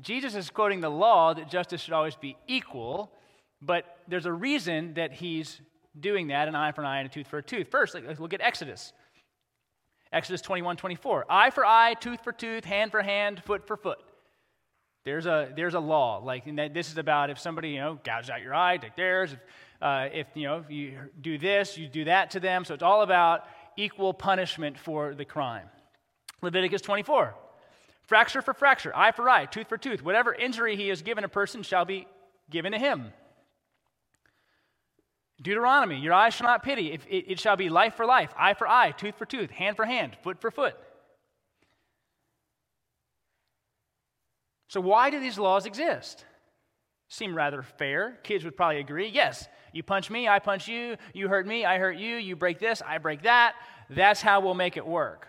Jesus 0.00 0.34
is 0.34 0.48
quoting 0.48 0.80
the 0.80 0.88
law 0.88 1.34
that 1.34 1.50
justice 1.50 1.80
should 1.80 1.92
always 1.92 2.16
be 2.16 2.36
equal, 2.46 3.12
but 3.60 3.84
there's 4.06 4.26
a 4.26 4.32
reason 4.32 4.94
that 4.94 5.12
he's 5.12 5.60
doing 6.00 6.28
that 6.28 6.48
an 6.48 6.54
eye 6.54 6.72
for 6.72 6.82
an 6.82 6.86
eye 6.86 6.98
and 6.98 7.08
a 7.08 7.12
tooth 7.12 7.26
for 7.26 7.38
a 7.38 7.42
tooth. 7.42 7.68
First, 7.70 7.94
look 8.18 8.32
at 8.32 8.40
Exodus. 8.40 8.92
Exodus 10.12 10.40
21 10.40 10.76
24. 10.76 11.26
Eye 11.28 11.50
for 11.50 11.64
eye, 11.64 11.94
tooth 11.94 12.22
for 12.24 12.32
tooth, 12.32 12.64
hand 12.64 12.90
for 12.90 13.02
hand, 13.02 13.42
foot 13.44 13.66
for 13.66 13.76
foot. 13.76 13.98
There's 15.04 15.26
a, 15.26 15.52
there's 15.54 15.74
a 15.74 15.80
law. 15.80 16.18
Like, 16.18 16.44
this 16.72 16.90
is 16.90 16.98
about 16.98 17.30
if 17.30 17.38
somebody, 17.38 17.70
you 17.70 17.78
know, 17.78 17.98
gouges 18.04 18.30
out 18.30 18.42
your 18.42 18.54
eye, 18.54 18.76
take 18.76 18.96
theirs. 18.96 19.32
If, 19.32 19.38
uh, 19.80 20.08
if, 20.12 20.26
you 20.34 20.44
know, 20.44 20.58
if 20.58 20.70
you 20.70 20.98
do 21.20 21.38
this, 21.38 21.78
you 21.78 21.88
do 21.88 22.04
that 22.04 22.32
to 22.32 22.40
them. 22.40 22.64
So 22.64 22.74
it's 22.74 22.82
all 22.82 23.02
about 23.02 23.44
equal 23.76 24.12
punishment 24.12 24.78
for 24.78 25.14
the 25.14 25.24
crime. 25.24 25.68
Leviticus 26.42 26.82
24. 26.82 27.34
Fracture 28.02 28.42
for 28.42 28.54
fracture, 28.54 28.94
eye 28.96 29.12
for 29.12 29.28
eye, 29.28 29.44
tooth 29.46 29.68
for 29.68 29.76
tooth. 29.76 30.02
Whatever 30.02 30.34
injury 30.34 30.76
he 30.76 30.88
has 30.88 31.02
given 31.02 31.24
a 31.24 31.28
person 31.28 31.62
shall 31.62 31.84
be 31.84 32.06
given 32.50 32.72
to 32.72 32.78
him. 32.78 33.12
Deuteronomy, 35.40 36.00
your 36.00 36.12
eyes 36.12 36.34
shall 36.34 36.48
not 36.48 36.64
pity. 36.64 36.92
It, 36.92 37.00
it, 37.08 37.24
it, 37.32 37.40
shall 37.40 37.56
be 37.56 37.68
life 37.68 37.94
for 37.94 38.04
life, 38.04 38.32
eye 38.36 38.54
for 38.54 38.66
eye, 38.66 38.90
tooth 38.90 39.14
for 39.14 39.24
tooth, 39.24 39.50
hand 39.50 39.76
for 39.76 39.84
hand, 39.84 40.16
foot 40.22 40.40
for 40.40 40.50
foot. 40.50 40.74
So, 44.68 44.80
why 44.80 45.10
do 45.10 45.20
these 45.20 45.38
laws 45.38 45.64
exist? 45.64 46.24
Seem 47.08 47.34
rather 47.34 47.62
fair. 47.62 48.18
Kids 48.22 48.44
would 48.44 48.56
probably 48.56 48.80
agree. 48.80 49.08
Yes, 49.08 49.48
you 49.72 49.82
punch 49.82 50.10
me, 50.10 50.28
I 50.28 50.40
punch 50.40 50.68
you. 50.68 50.96
You 51.14 51.28
hurt 51.28 51.46
me, 51.46 51.64
I 51.64 51.78
hurt 51.78 51.96
you. 51.96 52.16
You 52.16 52.36
break 52.36 52.58
this, 52.58 52.82
I 52.84 52.98
break 52.98 53.22
that. 53.22 53.54
That's 53.88 54.20
how 54.20 54.40
we'll 54.40 54.54
make 54.54 54.76
it 54.76 54.86
work. 54.86 55.28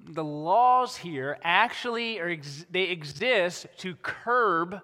The 0.00 0.22
laws 0.22 0.96
here 0.96 1.38
actually 1.42 2.20
are 2.20 2.36
they 2.70 2.82
exist 2.84 3.66
to 3.78 3.96
curb 3.96 4.80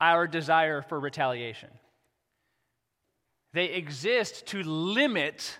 our 0.00 0.26
desire 0.26 0.80
for 0.80 0.98
retaliation. 0.98 1.68
They 3.52 3.66
exist 3.66 4.46
to 4.48 4.62
limit 4.62 5.58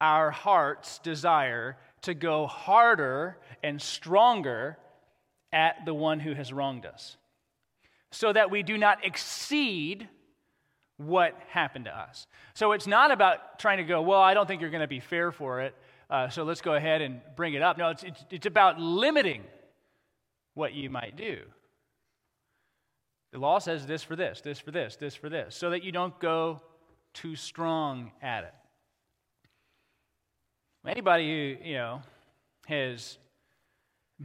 our 0.00 0.30
heart's 0.30 0.98
desire 1.00 1.76
to 2.02 2.14
go 2.14 2.46
harder 2.46 3.36
and 3.62 3.80
stronger 3.80 4.78
at 5.52 5.84
the 5.84 5.92
one 5.92 6.20
who 6.20 6.32
has 6.32 6.52
wronged 6.52 6.86
us, 6.86 7.16
so 8.10 8.32
that 8.32 8.50
we 8.50 8.62
do 8.62 8.78
not 8.78 9.04
exceed 9.04 10.08
what 10.96 11.38
happened 11.48 11.86
to 11.86 11.98
us. 11.98 12.26
So 12.54 12.72
it's 12.72 12.86
not 12.86 13.10
about 13.10 13.58
trying 13.58 13.78
to 13.78 13.84
go, 13.84 14.00
well, 14.00 14.20
I 14.20 14.32
don't 14.32 14.46
think 14.46 14.60
you're 14.60 14.70
going 14.70 14.80
to 14.80 14.88
be 14.88 15.00
fair 15.00 15.32
for 15.32 15.60
it, 15.60 15.74
uh, 16.08 16.28
so 16.28 16.44
let's 16.44 16.60
go 16.60 16.74
ahead 16.74 17.02
and 17.02 17.20
bring 17.36 17.54
it 17.54 17.62
up. 17.62 17.78
No, 17.78 17.90
it's, 17.90 18.02
it's, 18.02 18.24
it's 18.30 18.46
about 18.46 18.80
limiting 18.80 19.42
what 20.54 20.72
you 20.72 20.88
might 20.88 21.16
do. 21.16 21.40
The 23.32 23.38
law 23.38 23.58
says 23.58 23.86
this 23.86 24.02
for 24.02 24.16
this, 24.16 24.40
this 24.40 24.58
for 24.58 24.70
this, 24.70 24.96
this 24.96 25.14
for 25.14 25.28
this, 25.28 25.54
so 25.54 25.70
that 25.70 25.84
you 25.84 25.92
don't 25.92 26.18
go 26.18 26.62
too 27.14 27.36
strong 27.36 28.12
at 28.22 28.44
it. 28.44 28.54
Anybody 30.86 31.28
who, 31.58 31.68
you 31.68 31.74
know, 31.74 32.02
has 32.66 33.18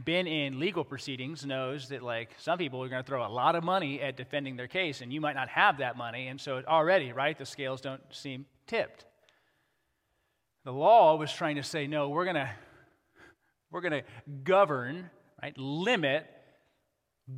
been 0.04 0.26
in 0.26 0.60
legal 0.60 0.84
proceedings 0.84 1.46
knows 1.46 1.88
that 1.88 2.02
like 2.02 2.30
some 2.38 2.58
people 2.58 2.82
are 2.82 2.88
going 2.88 3.02
to 3.02 3.06
throw 3.06 3.26
a 3.26 3.28
lot 3.28 3.54
of 3.54 3.64
money 3.64 4.00
at 4.00 4.16
defending 4.16 4.56
their 4.56 4.68
case 4.68 5.00
and 5.00 5.12
you 5.12 5.20
might 5.20 5.34
not 5.34 5.48
have 5.48 5.78
that 5.78 5.96
money 5.96 6.28
and 6.28 6.38
so 6.38 6.62
already 6.68 7.12
right 7.12 7.38
the 7.38 7.46
scales 7.46 7.80
don't 7.80 8.02
seem 8.10 8.44
tipped 8.66 9.06
the 10.64 10.72
law 10.72 11.16
was 11.16 11.32
trying 11.32 11.56
to 11.56 11.62
say 11.62 11.86
no 11.86 12.10
we're 12.10 12.24
going 12.24 12.36
to 12.36 12.50
we're 13.70 13.80
going 13.80 13.92
to 13.92 14.02
govern 14.44 15.08
right 15.42 15.56
limit 15.56 16.26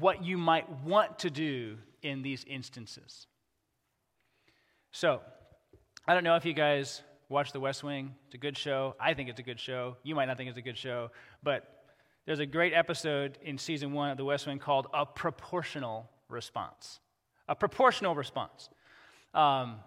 what 0.00 0.24
you 0.24 0.36
might 0.36 0.68
want 0.82 1.20
to 1.20 1.30
do 1.30 1.76
in 2.02 2.22
these 2.22 2.44
instances 2.48 3.28
so 4.90 5.20
I 6.08 6.14
don't 6.14 6.24
know 6.24 6.36
if 6.36 6.46
you 6.46 6.54
guys 6.54 7.02
watch 7.28 7.52
The 7.52 7.60
West 7.60 7.84
Wing. 7.84 8.14
It's 8.24 8.34
a 8.34 8.38
good 8.38 8.56
show. 8.56 8.96
I 8.98 9.12
think 9.12 9.28
it's 9.28 9.40
a 9.40 9.42
good 9.42 9.60
show. 9.60 9.98
You 10.02 10.14
might 10.14 10.24
not 10.24 10.38
think 10.38 10.48
it's 10.48 10.56
a 10.56 10.62
good 10.62 10.78
show. 10.78 11.10
But 11.42 11.84
there's 12.24 12.38
a 12.38 12.46
great 12.46 12.72
episode 12.72 13.36
in 13.42 13.58
season 13.58 13.92
one 13.92 14.08
of 14.08 14.16
The 14.16 14.24
West 14.24 14.46
Wing 14.46 14.58
called 14.58 14.86
A 14.94 15.04
Proportional 15.04 16.08
Response. 16.30 17.00
A 17.46 17.54
proportional 17.54 18.14
response. 18.14 18.70
Um, 19.34 19.80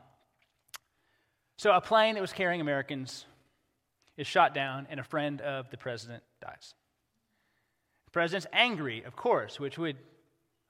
so, 1.57 1.71
a 1.71 1.81
plane 1.81 2.13
that 2.13 2.21
was 2.21 2.33
carrying 2.33 2.61
Americans 2.61 3.25
is 4.15 4.27
shot 4.27 4.53
down, 4.53 4.85
and 4.91 4.99
a 4.99 5.03
friend 5.03 5.41
of 5.41 5.71
the 5.71 5.77
president 5.77 6.21
dies. 6.39 6.75
The 8.05 8.11
president's 8.11 8.45
angry, 8.53 9.03
of 9.05 9.15
course, 9.15 9.59
which 9.59 9.79
would, 9.79 9.97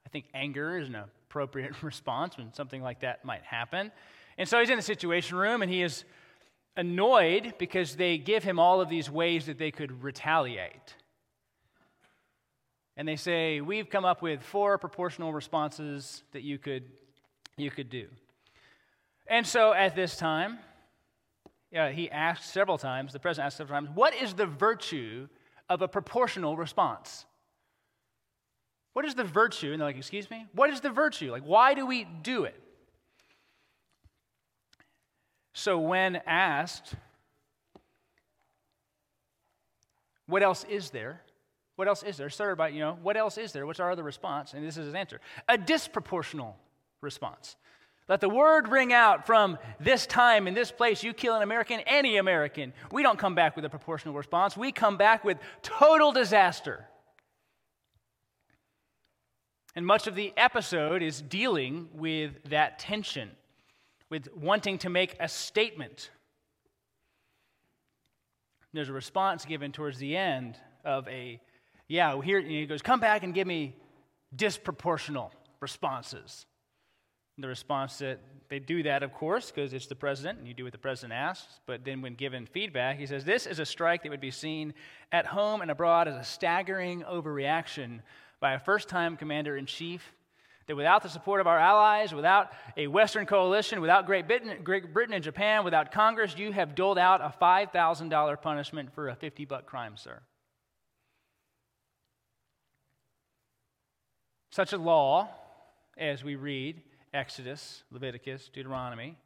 I 0.06 0.08
think, 0.08 0.28
anger 0.32 0.78
is 0.78 0.88
an 0.88 0.96
appropriate 0.96 1.82
response 1.82 2.38
when 2.38 2.54
something 2.54 2.80
like 2.80 3.00
that 3.00 3.22
might 3.22 3.42
happen. 3.42 3.92
And 4.42 4.48
so 4.48 4.58
he's 4.58 4.70
in 4.70 4.76
the 4.76 4.82
situation 4.82 5.38
room 5.38 5.62
and 5.62 5.70
he 5.70 5.82
is 5.82 6.02
annoyed 6.76 7.54
because 7.58 7.94
they 7.94 8.18
give 8.18 8.42
him 8.42 8.58
all 8.58 8.80
of 8.80 8.88
these 8.88 9.08
ways 9.08 9.46
that 9.46 9.56
they 9.56 9.70
could 9.70 10.02
retaliate. 10.02 10.96
And 12.96 13.06
they 13.06 13.14
say, 13.14 13.60
We've 13.60 13.88
come 13.88 14.04
up 14.04 14.20
with 14.20 14.42
four 14.42 14.78
proportional 14.78 15.32
responses 15.32 16.24
that 16.32 16.42
you 16.42 16.58
could, 16.58 16.90
you 17.56 17.70
could 17.70 17.88
do. 17.88 18.08
And 19.28 19.46
so 19.46 19.72
at 19.72 19.94
this 19.94 20.16
time, 20.16 20.58
yeah, 21.70 21.92
he 21.92 22.10
asked 22.10 22.52
several 22.52 22.78
times, 22.78 23.12
the 23.12 23.20
president 23.20 23.46
asked 23.46 23.58
several 23.58 23.80
times, 23.80 23.94
What 23.94 24.12
is 24.12 24.34
the 24.34 24.46
virtue 24.46 25.28
of 25.68 25.82
a 25.82 25.86
proportional 25.86 26.56
response? 26.56 27.26
What 28.92 29.04
is 29.04 29.14
the 29.14 29.22
virtue? 29.22 29.70
And 29.70 29.80
they're 29.80 29.90
like, 29.90 29.98
Excuse 29.98 30.28
me? 30.28 30.46
What 30.52 30.70
is 30.70 30.80
the 30.80 30.90
virtue? 30.90 31.30
Like, 31.30 31.44
why 31.44 31.74
do 31.74 31.86
we 31.86 32.02
do 32.24 32.42
it? 32.42 32.60
So, 35.52 35.78
when 35.78 36.16
asked, 36.26 36.94
What 40.26 40.42
else 40.42 40.64
is 40.64 40.90
there? 40.90 41.20
What 41.76 41.88
else 41.88 42.02
is 42.02 42.16
there? 42.16 42.30
Started 42.30 42.56
by, 42.56 42.68
you 42.68 42.80
know, 42.80 42.98
what 43.02 43.16
else 43.16 43.36
is 43.36 43.52
there? 43.52 43.66
What's 43.66 43.80
our 43.80 43.90
other 43.90 44.02
response? 44.02 44.54
And 44.54 44.66
this 44.66 44.76
is 44.76 44.86
his 44.86 44.94
answer 44.94 45.20
a 45.48 45.58
disproportional 45.58 46.54
response. 47.02 47.56
Let 48.08 48.20
the 48.20 48.28
word 48.28 48.68
ring 48.68 48.92
out 48.92 49.26
from 49.26 49.58
this 49.78 50.06
time 50.06 50.48
in 50.48 50.54
this 50.54 50.72
place. 50.72 51.02
You 51.02 51.12
kill 51.12 51.36
an 51.36 51.42
American, 51.42 51.80
any 51.80 52.16
American. 52.16 52.72
We 52.90 53.02
don't 53.02 53.18
come 53.18 53.34
back 53.34 53.56
with 53.56 53.64
a 53.64 53.68
proportional 53.68 54.14
response. 54.14 54.56
We 54.56 54.72
come 54.72 54.96
back 54.96 55.22
with 55.24 55.38
total 55.62 56.12
disaster. 56.12 56.86
And 59.74 59.86
much 59.86 60.06
of 60.06 60.14
the 60.14 60.32
episode 60.36 61.02
is 61.02 61.22
dealing 61.22 61.88
with 61.92 62.32
that 62.50 62.78
tension, 62.78 63.30
with 64.12 64.28
wanting 64.36 64.76
to 64.76 64.90
make 64.90 65.16
a 65.20 65.26
statement. 65.26 66.10
There's 68.74 68.90
a 68.90 68.92
response 68.92 69.46
given 69.46 69.72
towards 69.72 69.96
the 69.96 70.14
end 70.18 70.58
of 70.84 71.08
a, 71.08 71.40
yeah, 71.88 72.20
here 72.20 72.38
he 72.38 72.66
goes, 72.66 72.82
come 72.82 73.00
back 73.00 73.22
and 73.22 73.32
give 73.32 73.46
me 73.46 73.74
disproportional 74.36 75.30
responses. 75.60 76.44
The 77.38 77.48
response 77.48 78.00
that 78.00 78.20
they 78.50 78.58
do 78.58 78.82
that, 78.82 79.02
of 79.02 79.14
course, 79.14 79.50
because 79.50 79.72
it's 79.72 79.86
the 79.86 79.94
president 79.94 80.40
and 80.40 80.46
you 80.46 80.52
do 80.52 80.64
what 80.64 80.72
the 80.72 80.78
president 80.78 81.14
asks. 81.14 81.60
But 81.64 81.82
then, 81.82 82.02
when 82.02 82.14
given 82.14 82.44
feedback, 82.44 82.98
he 82.98 83.06
says, 83.06 83.24
This 83.24 83.46
is 83.46 83.60
a 83.60 83.64
strike 83.64 84.02
that 84.02 84.10
would 84.10 84.20
be 84.20 84.30
seen 84.30 84.74
at 85.10 85.24
home 85.24 85.62
and 85.62 85.70
abroad 85.70 86.06
as 86.06 86.16
a 86.16 86.24
staggering 86.24 87.02
overreaction 87.10 88.00
by 88.40 88.52
a 88.52 88.58
first 88.58 88.90
time 88.90 89.16
commander 89.16 89.56
in 89.56 89.64
chief. 89.64 90.12
That 90.66 90.76
without 90.76 91.02
the 91.02 91.08
support 91.08 91.40
of 91.40 91.46
our 91.46 91.58
allies, 91.58 92.14
without 92.14 92.52
a 92.76 92.86
Western 92.86 93.26
coalition, 93.26 93.80
without 93.80 94.06
Great 94.06 94.28
Britain, 94.28 94.58
Great 94.62 94.92
Britain 94.92 95.14
and 95.14 95.24
Japan, 95.24 95.64
without 95.64 95.90
Congress, 95.90 96.36
you 96.36 96.52
have 96.52 96.74
doled 96.74 96.98
out 96.98 97.20
a 97.20 97.34
$5,000 97.42 98.42
punishment 98.42 98.94
for 98.94 99.08
a 99.08 99.14
50 99.16 99.44
buck 99.44 99.66
crime, 99.66 99.96
sir. 99.96 100.20
Such 104.50 104.72
a 104.72 104.78
law, 104.78 105.30
as 105.96 106.22
we 106.22 106.36
read, 106.36 106.82
Exodus, 107.12 107.82
Leviticus, 107.90 108.50
Deuteronomy, 108.52 109.16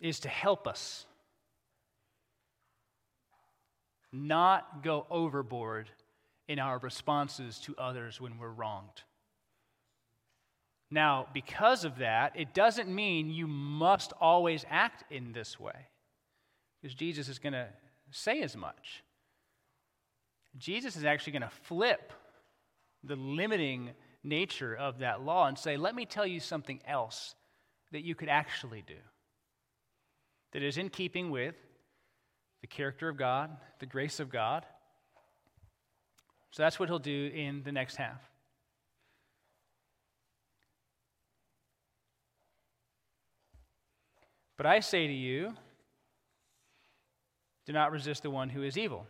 is 0.00 0.20
to 0.20 0.28
help 0.28 0.66
us 0.66 1.06
not 4.12 4.82
go 4.82 5.06
overboard 5.10 5.90
in 6.48 6.58
our 6.58 6.78
responses 6.78 7.58
to 7.60 7.74
others 7.76 8.20
when 8.20 8.38
we're 8.38 8.48
wronged. 8.50 9.02
Now, 10.90 11.26
because 11.34 11.84
of 11.84 11.98
that, 11.98 12.32
it 12.36 12.54
doesn't 12.54 12.88
mean 12.88 13.30
you 13.30 13.46
must 13.46 14.12
always 14.20 14.64
act 14.70 15.04
in 15.10 15.32
this 15.32 15.58
way, 15.58 15.88
because 16.80 16.94
Jesus 16.94 17.28
is 17.28 17.38
going 17.40 17.54
to 17.54 17.66
say 18.10 18.40
as 18.42 18.56
much. 18.56 19.02
Jesus 20.56 20.96
is 20.96 21.04
actually 21.04 21.32
going 21.32 21.42
to 21.42 21.50
flip 21.64 22.12
the 23.02 23.16
limiting 23.16 23.90
nature 24.22 24.74
of 24.74 24.98
that 24.98 25.22
law 25.22 25.48
and 25.48 25.58
say, 25.58 25.76
let 25.76 25.94
me 25.94 26.06
tell 26.06 26.26
you 26.26 26.40
something 26.40 26.80
else 26.86 27.34
that 27.92 28.02
you 28.02 28.14
could 28.14 28.28
actually 28.28 28.82
do 28.86 28.94
that 30.52 30.62
is 30.62 30.78
in 30.78 30.88
keeping 30.88 31.30
with 31.30 31.54
the 32.60 32.66
character 32.66 33.08
of 33.08 33.16
God, 33.16 33.50
the 33.80 33.86
grace 33.86 34.20
of 34.20 34.30
God. 34.30 34.64
So 36.56 36.62
that's 36.62 36.80
what 36.80 36.88
he'll 36.88 36.98
do 36.98 37.30
in 37.34 37.62
the 37.64 37.70
next 37.70 37.96
half. 37.96 38.18
But 44.56 44.64
I 44.64 44.80
say 44.80 45.06
to 45.06 45.12
you, 45.12 45.52
do 47.66 47.74
not 47.74 47.92
resist 47.92 48.22
the 48.22 48.30
one 48.30 48.48
who 48.48 48.62
is 48.62 48.78
evil. 48.78 49.06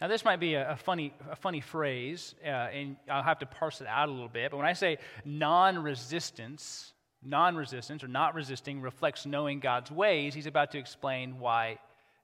Now, 0.00 0.08
this 0.08 0.24
might 0.24 0.40
be 0.40 0.54
a, 0.54 0.72
a 0.72 0.76
funny, 0.76 1.14
a 1.30 1.36
funny 1.36 1.60
phrase, 1.60 2.34
uh, 2.44 2.48
and 2.48 2.96
I'll 3.08 3.22
have 3.22 3.38
to 3.38 3.46
parse 3.46 3.80
it 3.80 3.86
out 3.86 4.08
a 4.08 4.10
little 4.10 4.26
bit. 4.26 4.50
But 4.50 4.56
when 4.56 4.66
I 4.66 4.72
say 4.72 4.98
non 5.24 5.80
resistance, 5.80 6.92
non 7.22 7.54
resistance 7.54 8.02
or 8.02 8.08
not 8.08 8.34
resisting 8.34 8.80
reflects 8.80 9.26
knowing 9.26 9.60
God's 9.60 9.92
ways, 9.92 10.34
he's 10.34 10.46
about 10.46 10.72
to 10.72 10.78
explain 10.78 11.38
why 11.38 11.78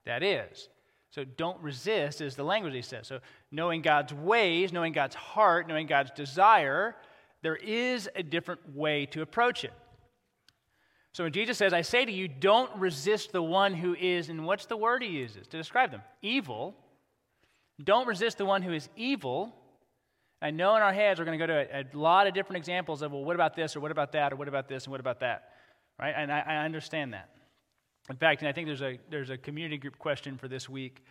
that 0.07 0.25
is. 0.25 0.69
So, 1.11 1.25
don't 1.25 1.61
resist 1.61 2.21
is 2.21 2.37
the 2.37 2.45
language 2.45 2.75
he 2.75 2.83
says. 2.83 3.07
So, 3.07 3.21
knowing 3.51 3.83
God's 3.83 4.15
ways, 4.15 4.73
knowing 4.73 4.93
God's 4.93 5.17
heart, 5.17 5.67
knowing 5.67 5.87
God's 5.87 6.11
desire, 6.13 6.95
there 7.43 7.57
is 7.57 8.09
a 8.15 8.23
different 8.23 8.77
way 8.77 9.07
to 9.07 9.23
approach 9.23 9.65
it. 9.65 9.73
So, 11.13 11.25
when 11.25 11.33
Jesus 11.33 11.59
says, 11.59 11.73
I 11.73 11.83
say 11.83 12.05
to 12.05 12.13
you, 12.13 12.29
don't 12.29 12.75
resist 12.77 13.33
the 13.33 13.43
one 13.43 13.75
who 13.75 13.95
is, 13.95 14.29
and 14.29 14.47
what's 14.47 14.67
the 14.67 14.77
word 14.77 15.03
he 15.03 15.09
uses 15.09 15.49
to 15.49 15.57
describe 15.57 15.91
them? 15.91 16.03
Evil 16.23 16.77
don't 17.83 18.07
resist 18.07 18.39
the 18.39 18.45
one 18.45 18.63
who 18.63 18.73
is 18.73 18.89
evil. 18.97 19.55
I 20.43 20.51
know 20.51 20.77
in 20.77 20.83
our 20.83 20.93
heads 20.93 21.19
we're 21.19 21.27
going 21.27 21.39
to 21.39 21.47
go 21.47 21.53
to 21.53 21.77
a, 21.77 21.81
a, 21.81 21.85
lot 21.97 22.27
of 22.27 22.35
different 22.35 22.59
examples 22.59 23.03
of, 23.03 23.13
well, 23.13 23.25
what 23.25 23.37
about 23.37 23.55
this, 23.55 23.77
or 23.77 23.81
what 23.81 23.91
about 23.91 24.13
that, 24.13 24.33
or 24.33 24.37
what 24.37 24.49
about 24.49 24.69
this, 24.69 24.85
and 24.85 24.91
what 24.91 25.01
about 25.01 25.21
that? 25.21 25.51
Right? 25.99 26.15
And 26.17 26.33
I, 26.33 26.41
I 26.41 26.57
understand 26.65 27.13
that. 27.15 27.29
In 28.11 28.17
fact, 28.17 28.43
and 28.43 28.49
I 28.49 28.53
think 28.53 28.67
there's 28.67 28.83
a, 28.83 28.99
there's 29.09 29.31
a 29.31 29.39
community 29.39 29.79
group 29.79 29.99
question 29.99 30.37
for 30.37 30.49
this 30.49 30.69
week, 30.69 31.03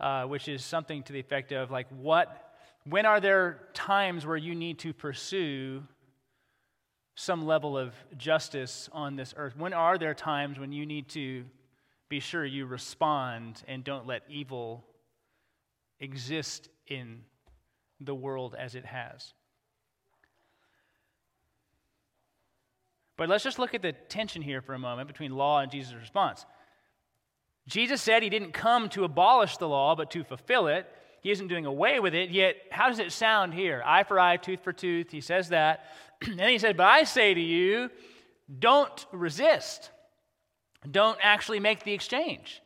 uh, 0.00 0.24
which 0.24 0.48
is 0.48 0.64
something 0.64 1.02
to 1.04 1.12
the 1.12 1.20
effect 1.20 1.52
of, 1.52 1.70
like, 1.70 1.86
what, 1.90 2.54
when 2.84 3.06
are 3.06 3.20
there 3.20 3.60
times 3.72 4.26
where 4.26 4.36
you 4.36 4.54
need 4.54 4.78
to 4.80 4.92
pursue 4.92 5.82
some 7.14 7.46
level 7.46 7.78
of 7.78 7.94
justice 8.16 8.88
on 8.92 9.16
this 9.16 9.32
earth? 9.36 9.56
When 9.56 9.72
are 9.72 9.96
there 9.96 10.14
times 10.14 10.58
when 10.58 10.72
you 10.72 10.84
need 10.84 11.08
to 11.10 11.44
be 12.10 12.20
sure 12.20 12.44
you 12.44 12.66
respond 12.66 13.62
and 13.68 13.84
don't 13.84 14.06
let 14.06 14.22
evil 14.28 14.84
exist 16.00 16.68
in 16.88 17.22
the 18.00 18.14
world 18.14 18.56
as 18.58 18.74
it 18.74 18.84
has. 18.84 19.32
But 23.20 23.28
let's 23.28 23.44
just 23.44 23.58
look 23.58 23.74
at 23.74 23.82
the 23.82 23.92
tension 23.92 24.40
here 24.40 24.62
for 24.62 24.72
a 24.72 24.78
moment 24.78 25.06
between 25.06 25.32
law 25.32 25.60
and 25.60 25.70
Jesus' 25.70 25.92
response. 25.92 26.46
Jesus 27.68 28.00
said 28.00 28.22
he 28.22 28.30
didn't 28.30 28.52
come 28.52 28.88
to 28.88 29.04
abolish 29.04 29.58
the 29.58 29.68
law, 29.68 29.94
but 29.94 30.10
to 30.12 30.24
fulfill 30.24 30.68
it. 30.68 30.86
He 31.20 31.30
isn't 31.30 31.48
doing 31.48 31.66
away 31.66 32.00
with 32.00 32.14
it, 32.14 32.30
yet, 32.30 32.56
how 32.70 32.88
does 32.88 32.98
it 32.98 33.12
sound 33.12 33.52
here? 33.52 33.82
Eye 33.84 34.04
for 34.04 34.18
eye, 34.18 34.38
tooth 34.38 34.64
for 34.64 34.72
tooth. 34.72 35.10
He 35.10 35.20
says 35.20 35.50
that. 35.50 35.84
and 36.26 36.40
he 36.40 36.56
said, 36.56 36.78
But 36.78 36.86
I 36.86 37.04
say 37.04 37.34
to 37.34 37.40
you, 37.42 37.90
don't 38.58 39.04
resist. 39.12 39.90
Don't 40.90 41.18
actually 41.22 41.60
make 41.60 41.84
the 41.84 41.92
exchange. 41.92 42.62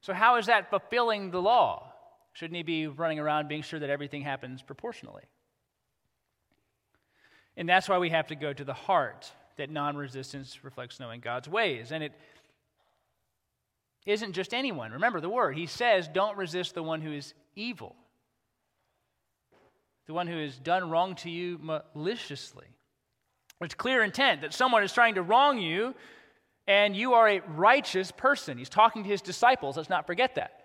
So, 0.00 0.12
how 0.12 0.38
is 0.38 0.46
that 0.46 0.70
fulfilling 0.70 1.30
the 1.30 1.40
law? 1.40 1.92
Shouldn't 2.32 2.56
he 2.56 2.64
be 2.64 2.88
running 2.88 3.20
around 3.20 3.46
being 3.46 3.62
sure 3.62 3.78
that 3.78 3.90
everything 3.90 4.22
happens 4.22 4.60
proportionally? 4.60 5.22
And 7.60 7.68
that's 7.68 7.90
why 7.90 7.98
we 7.98 8.08
have 8.08 8.28
to 8.28 8.34
go 8.34 8.54
to 8.54 8.64
the 8.64 8.72
heart, 8.72 9.30
that 9.58 9.68
non 9.68 9.94
resistance 9.94 10.64
reflects 10.64 10.98
knowing 10.98 11.20
God's 11.20 11.46
ways. 11.46 11.92
And 11.92 12.02
it 12.02 12.12
isn't 14.06 14.32
just 14.32 14.54
anyone. 14.54 14.92
Remember 14.92 15.20
the 15.20 15.28
word. 15.28 15.54
He 15.58 15.66
says, 15.66 16.08
don't 16.08 16.38
resist 16.38 16.74
the 16.74 16.82
one 16.82 17.02
who 17.02 17.12
is 17.12 17.34
evil, 17.54 17.94
the 20.06 20.14
one 20.14 20.26
who 20.26 20.38
has 20.38 20.58
done 20.58 20.88
wrong 20.88 21.14
to 21.16 21.28
you 21.28 21.60
maliciously. 21.60 22.64
It's 23.60 23.74
clear 23.74 24.02
intent 24.02 24.40
that 24.40 24.54
someone 24.54 24.82
is 24.82 24.94
trying 24.94 25.16
to 25.16 25.22
wrong 25.22 25.58
you 25.58 25.94
and 26.66 26.96
you 26.96 27.12
are 27.12 27.28
a 27.28 27.40
righteous 27.40 28.10
person. 28.10 28.56
He's 28.56 28.70
talking 28.70 29.02
to 29.02 29.08
his 29.10 29.20
disciples. 29.20 29.76
Let's 29.76 29.90
not 29.90 30.06
forget 30.06 30.36
that. 30.36 30.59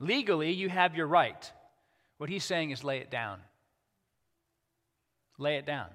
Legally, 0.00 0.50
you 0.50 0.68
have 0.70 0.96
your 0.96 1.06
right. 1.06 1.52
What 2.16 2.30
he's 2.30 2.44
saying 2.44 2.70
is 2.70 2.82
lay 2.82 2.98
it 2.98 3.10
down. 3.10 3.40
Lay 5.38 5.56
it 5.56 5.66
down. 5.66 5.88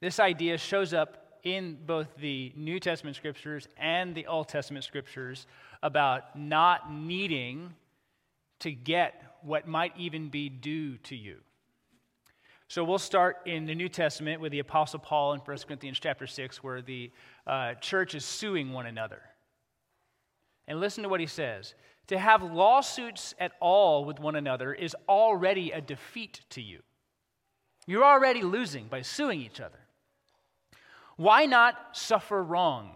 This 0.00 0.18
idea 0.18 0.58
shows 0.58 0.92
up 0.92 1.38
in 1.42 1.78
both 1.86 2.08
the 2.16 2.52
New 2.56 2.80
Testament 2.80 3.16
scriptures 3.16 3.68
and 3.76 4.14
the 4.14 4.26
Old 4.26 4.48
Testament 4.48 4.84
scriptures 4.84 5.46
about 5.82 6.38
not 6.38 6.92
needing 6.92 7.74
to 8.60 8.72
get 8.72 9.22
what 9.42 9.66
might 9.66 9.92
even 9.96 10.28
be 10.28 10.48
due 10.48 10.96
to 10.98 11.16
you. 11.16 11.36
So 12.68 12.84
we'll 12.84 12.98
start 12.98 13.38
in 13.46 13.66
the 13.66 13.74
New 13.74 13.88
Testament 13.88 14.40
with 14.40 14.52
the 14.52 14.60
Apostle 14.60 15.00
Paul 15.00 15.32
in 15.32 15.40
1 15.40 15.58
Corinthians 15.66 15.98
chapter 15.98 16.26
6, 16.26 16.62
where 16.62 16.82
the 16.82 17.10
uh, 17.46 17.74
church 17.74 18.14
is 18.14 18.24
suing 18.24 18.72
one 18.72 18.86
another. 18.86 19.22
And 20.70 20.78
listen 20.78 21.02
to 21.02 21.08
what 21.08 21.18
he 21.18 21.26
says 21.26 21.74
To 22.06 22.18
have 22.18 22.44
lawsuits 22.44 23.34
at 23.40 23.52
all 23.60 24.04
with 24.04 24.20
one 24.20 24.36
another 24.36 24.72
is 24.72 24.94
already 25.08 25.72
a 25.72 25.80
defeat 25.80 26.42
to 26.50 26.62
you. 26.62 26.78
You're 27.88 28.04
already 28.04 28.42
losing 28.42 28.86
by 28.86 29.02
suing 29.02 29.40
each 29.40 29.60
other. 29.60 29.80
Why 31.16 31.46
not 31.46 31.74
suffer 31.92 32.40
wrong? 32.40 32.92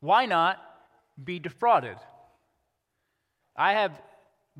Why 0.00 0.26
not 0.26 0.58
be 1.22 1.38
defrauded? 1.38 1.96
I 3.56 3.72
have 3.72 3.92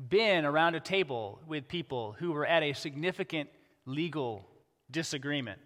been 0.09 0.43
around 0.43 0.73
a 0.73 0.79
table 0.79 1.39
with 1.47 1.67
people 1.67 2.15
who 2.17 2.31
were 2.31 2.47
at 2.47 2.63
a 2.63 2.73
significant 2.73 3.49
legal 3.85 4.43
disagreement 4.89 5.59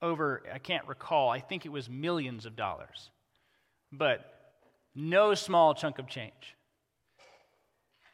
over, 0.00 0.42
I 0.52 0.58
can't 0.58 0.88
recall, 0.88 1.28
I 1.28 1.40
think 1.40 1.66
it 1.66 1.70
was 1.70 1.90
millions 1.90 2.46
of 2.46 2.56
dollars. 2.56 3.10
But 3.92 4.29
no 4.94 5.34
small 5.34 5.74
chunk 5.74 5.98
of 5.98 6.06
change. 6.06 6.56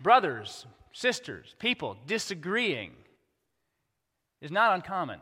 Brothers, 0.01 0.67
sisters, 0.93 1.55
people 1.59 1.97
disagreeing 2.07 2.93
is 4.41 4.51
not 4.51 4.75
uncommon. 4.75 5.21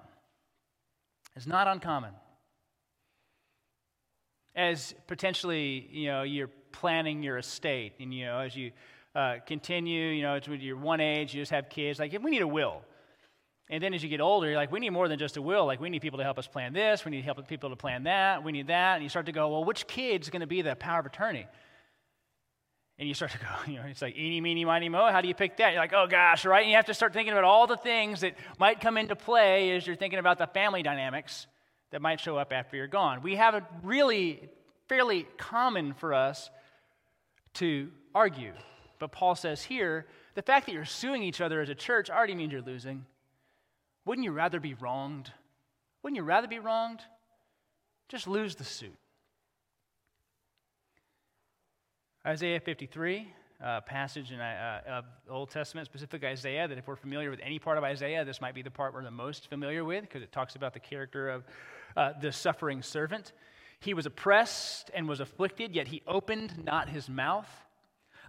It's 1.36 1.46
not 1.46 1.68
uncommon. 1.68 2.12
As 4.56 4.94
potentially, 5.06 5.88
you 5.90 6.06
know, 6.06 6.22
you're 6.22 6.50
planning 6.72 7.22
your 7.22 7.38
estate, 7.38 7.94
and 8.00 8.12
you 8.14 8.26
know, 8.26 8.38
as 8.38 8.56
you 8.56 8.70
uh, 9.14 9.36
continue, 9.46 10.08
you 10.10 10.22
know, 10.22 10.34
it's 10.34 10.48
when 10.48 10.60
you're 10.60 10.76
one 10.76 11.00
age, 11.00 11.34
you 11.34 11.42
just 11.42 11.52
have 11.52 11.68
kids. 11.68 11.98
Like, 11.98 12.16
we 12.22 12.30
need 12.30 12.42
a 12.42 12.48
will. 12.48 12.82
And 13.70 13.82
then 13.82 13.94
as 13.94 14.02
you 14.02 14.10
get 14.10 14.20
older, 14.20 14.48
you're 14.48 14.56
like, 14.56 14.70
we 14.70 14.80
need 14.80 14.90
more 14.90 15.08
than 15.08 15.18
just 15.18 15.36
a 15.36 15.42
will. 15.42 15.64
Like, 15.64 15.80
we 15.80 15.88
need 15.88 16.02
people 16.02 16.18
to 16.18 16.24
help 16.24 16.38
us 16.38 16.46
plan 16.46 16.74
this. 16.74 17.04
We 17.04 17.10
need 17.10 17.24
help 17.24 17.46
people 17.48 17.70
to 17.70 17.76
plan 17.76 18.04
that. 18.04 18.44
We 18.44 18.52
need 18.52 18.66
that. 18.66 18.94
And 18.94 19.02
you 19.02 19.08
start 19.08 19.26
to 19.26 19.32
go, 19.32 19.48
well, 19.48 19.64
which 19.64 19.86
kid's 19.86 20.28
going 20.28 20.40
to 20.40 20.46
be 20.46 20.60
the 20.60 20.76
power 20.76 21.00
of 21.00 21.06
attorney? 21.06 21.46
And 22.98 23.08
you 23.08 23.14
start 23.14 23.32
to 23.32 23.38
go, 23.38 23.46
you 23.66 23.78
know, 23.78 23.84
it's 23.86 24.02
like 24.02 24.16
eeny, 24.16 24.40
meeny, 24.40 24.64
miny, 24.64 24.88
mo. 24.88 25.10
How 25.10 25.20
do 25.20 25.28
you 25.28 25.34
pick 25.34 25.56
that? 25.56 25.72
You're 25.72 25.80
like, 25.80 25.94
oh 25.94 26.06
gosh, 26.06 26.44
right? 26.44 26.62
And 26.62 26.70
you 26.70 26.76
have 26.76 26.86
to 26.86 26.94
start 26.94 27.12
thinking 27.12 27.32
about 27.32 27.44
all 27.44 27.66
the 27.66 27.76
things 27.76 28.20
that 28.20 28.34
might 28.58 28.80
come 28.80 28.96
into 28.96 29.16
play 29.16 29.74
as 29.76 29.86
you're 29.86 29.96
thinking 29.96 30.18
about 30.18 30.38
the 30.38 30.46
family 30.46 30.82
dynamics 30.82 31.46
that 31.90 32.02
might 32.02 32.20
show 32.20 32.36
up 32.36 32.52
after 32.52 32.76
you're 32.76 32.86
gone. 32.86 33.22
We 33.22 33.36
have 33.36 33.54
a 33.54 33.66
really 33.82 34.48
fairly 34.88 35.26
common 35.38 35.94
for 35.94 36.12
us 36.12 36.50
to 37.54 37.90
argue. 38.14 38.52
But 38.98 39.12
Paul 39.12 39.34
says 39.34 39.62
here, 39.62 40.06
the 40.34 40.42
fact 40.42 40.66
that 40.66 40.72
you're 40.72 40.84
suing 40.84 41.22
each 41.22 41.40
other 41.40 41.60
as 41.60 41.68
a 41.68 41.74
church 41.74 42.10
already 42.10 42.34
means 42.34 42.52
you're 42.52 42.62
losing. 42.62 43.04
Wouldn't 44.04 44.24
you 44.24 44.32
rather 44.32 44.60
be 44.60 44.74
wronged? 44.74 45.32
Wouldn't 46.02 46.16
you 46.16 46.22
rather 46.22 46.48
be 46.48 46.58
wronged? 46.58 47.00
Just 48.08 48.28
lose 48.28 48.54
the 48.54 48.64
suit. 48.64 48.96
Isaiah 52.26 52.60
53, 52.60 53.32
uh, 53.62 53.80
passage 53.82 54.32
in 54.32 54.40
uh, 54.40 54.80
of 54.86 55.04
the 55.26 55.32
Old 55.32 55.50
Testament, 55.50 55.86
specific 55.86 56.24
Isaiah, 56.24 56.68
that 56.68 56.78
if 56.78 56.86
we're 56.86 56.96
familiar 56.96 57.30
with 57.30 57.40
any 57.42 57.58
part 57.58 57.78
of 57.78 57.84
Isaiah, 57.84 58.24
this 58.24 58.40
might 58.40 58.54
be 58.54 58.62
the 58.62 58.70
part 58.70 58.94
we're 58.94 59.02
the 59.02 59.10
most 59.10 59.48
familiar 59.48 59.84
with 59.84 60.02
because 60.02 60.22
it 60.22 60.32
talks 60.32 60.54
about 60.54 60.74
the 60.74 60.80
character 60.80 61.28
of 61.28 61.44
uh, 61.96 62.12
the 62.20 62.32
suffering 62.32 62.82
servant. 62.82 63.32
He 63.80 63.94
was 63.94 64.06
oppressed 64.06 64.90
and 64.94 65.08
was 65.08 65.20
afflicted, 65.20 65.74
yet 65.74 65.88
he 65.88 66.02
opened 66.06 66.64
not 66.64 66.88
his 66.88 67.08
mouth. 67.08 67.48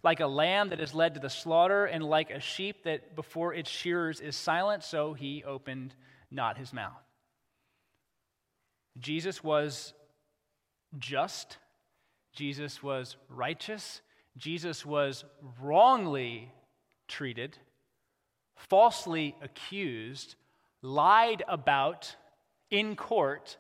Like 0.06 0.20
a 0.20 0.28
lamb 0.28 0.70
that 0.70 0.80
is 0.80 0.94
led 0.94 1.16
to 1.16 1.20
the 1.20 1.32
slaughter, 1.32 1.86
and 1.86 2.04
like 2.04 2.30
a 2.30 2.40
sheep 2.40 2.84
that 2.84 3.16
before 3.16 3.56
its 3.56 3.72
shearers 3.72 4.22
is 4.22 4.36
silent, 4.36 4.84
so 4.84 5.16
he 5.16 5.44
opened 5.44 5.96
not 6.30 6.60
his 6.60 6.72
mouth. 6.72 6.94
Jesus 9.00 9.44
was 9.44 9.94
just, 11.00 11.58
Jesus 12.34 12.84
was 12.84 13.18
righteous, 13.30 14.02
Jesus 14.38 14.86
was 14.86 15.26
wrongly 15.60 16.52
treated, 17.08 17.58
falsely 18.56 19.36
accused, 19.42 20.36
lied 20.84 21.42
about 21.48 22.16
in 22.70 22.96
court, 22.96 23.58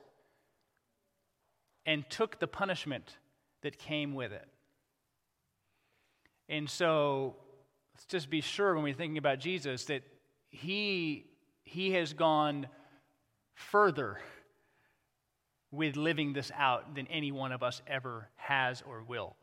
and 1.88 2.08
took 2.08 2.40
the 2.40 2.48
punishment 2.48 3.18
that 3.64 3.80
came 3.80 4.14
with 4.14 4.32
it. 4.32 4.48
And 6.50 6.70
so 6.70 7.36
let's 7.94 8.06
just 8.06 8.30
be 8.30 8.42
sure 8.42 8.74
when 8.76 8.84
we're 8.84 8.94
thinking 8.94 9.18
about 9.18 9.40
Jesus 9.40 9.86
that 9.86 10.04
he, 10.50 11.26
he 11.64 11.92
has 11.92 12.14
gone 12.14 12.68
further 13.56 14.20
with 15.72 15.96
living 15.96 16.34
this 16.34 16.52
out 16.56 16.96
than 16.96 17.08
any 17.08 17.32
one 17.32 17.52
of 17.52 17.64
us 17.64 17.82
ever 17.88 18.30
has 18.36 18.82
or 18.88 19.04
will. 19.04 19.36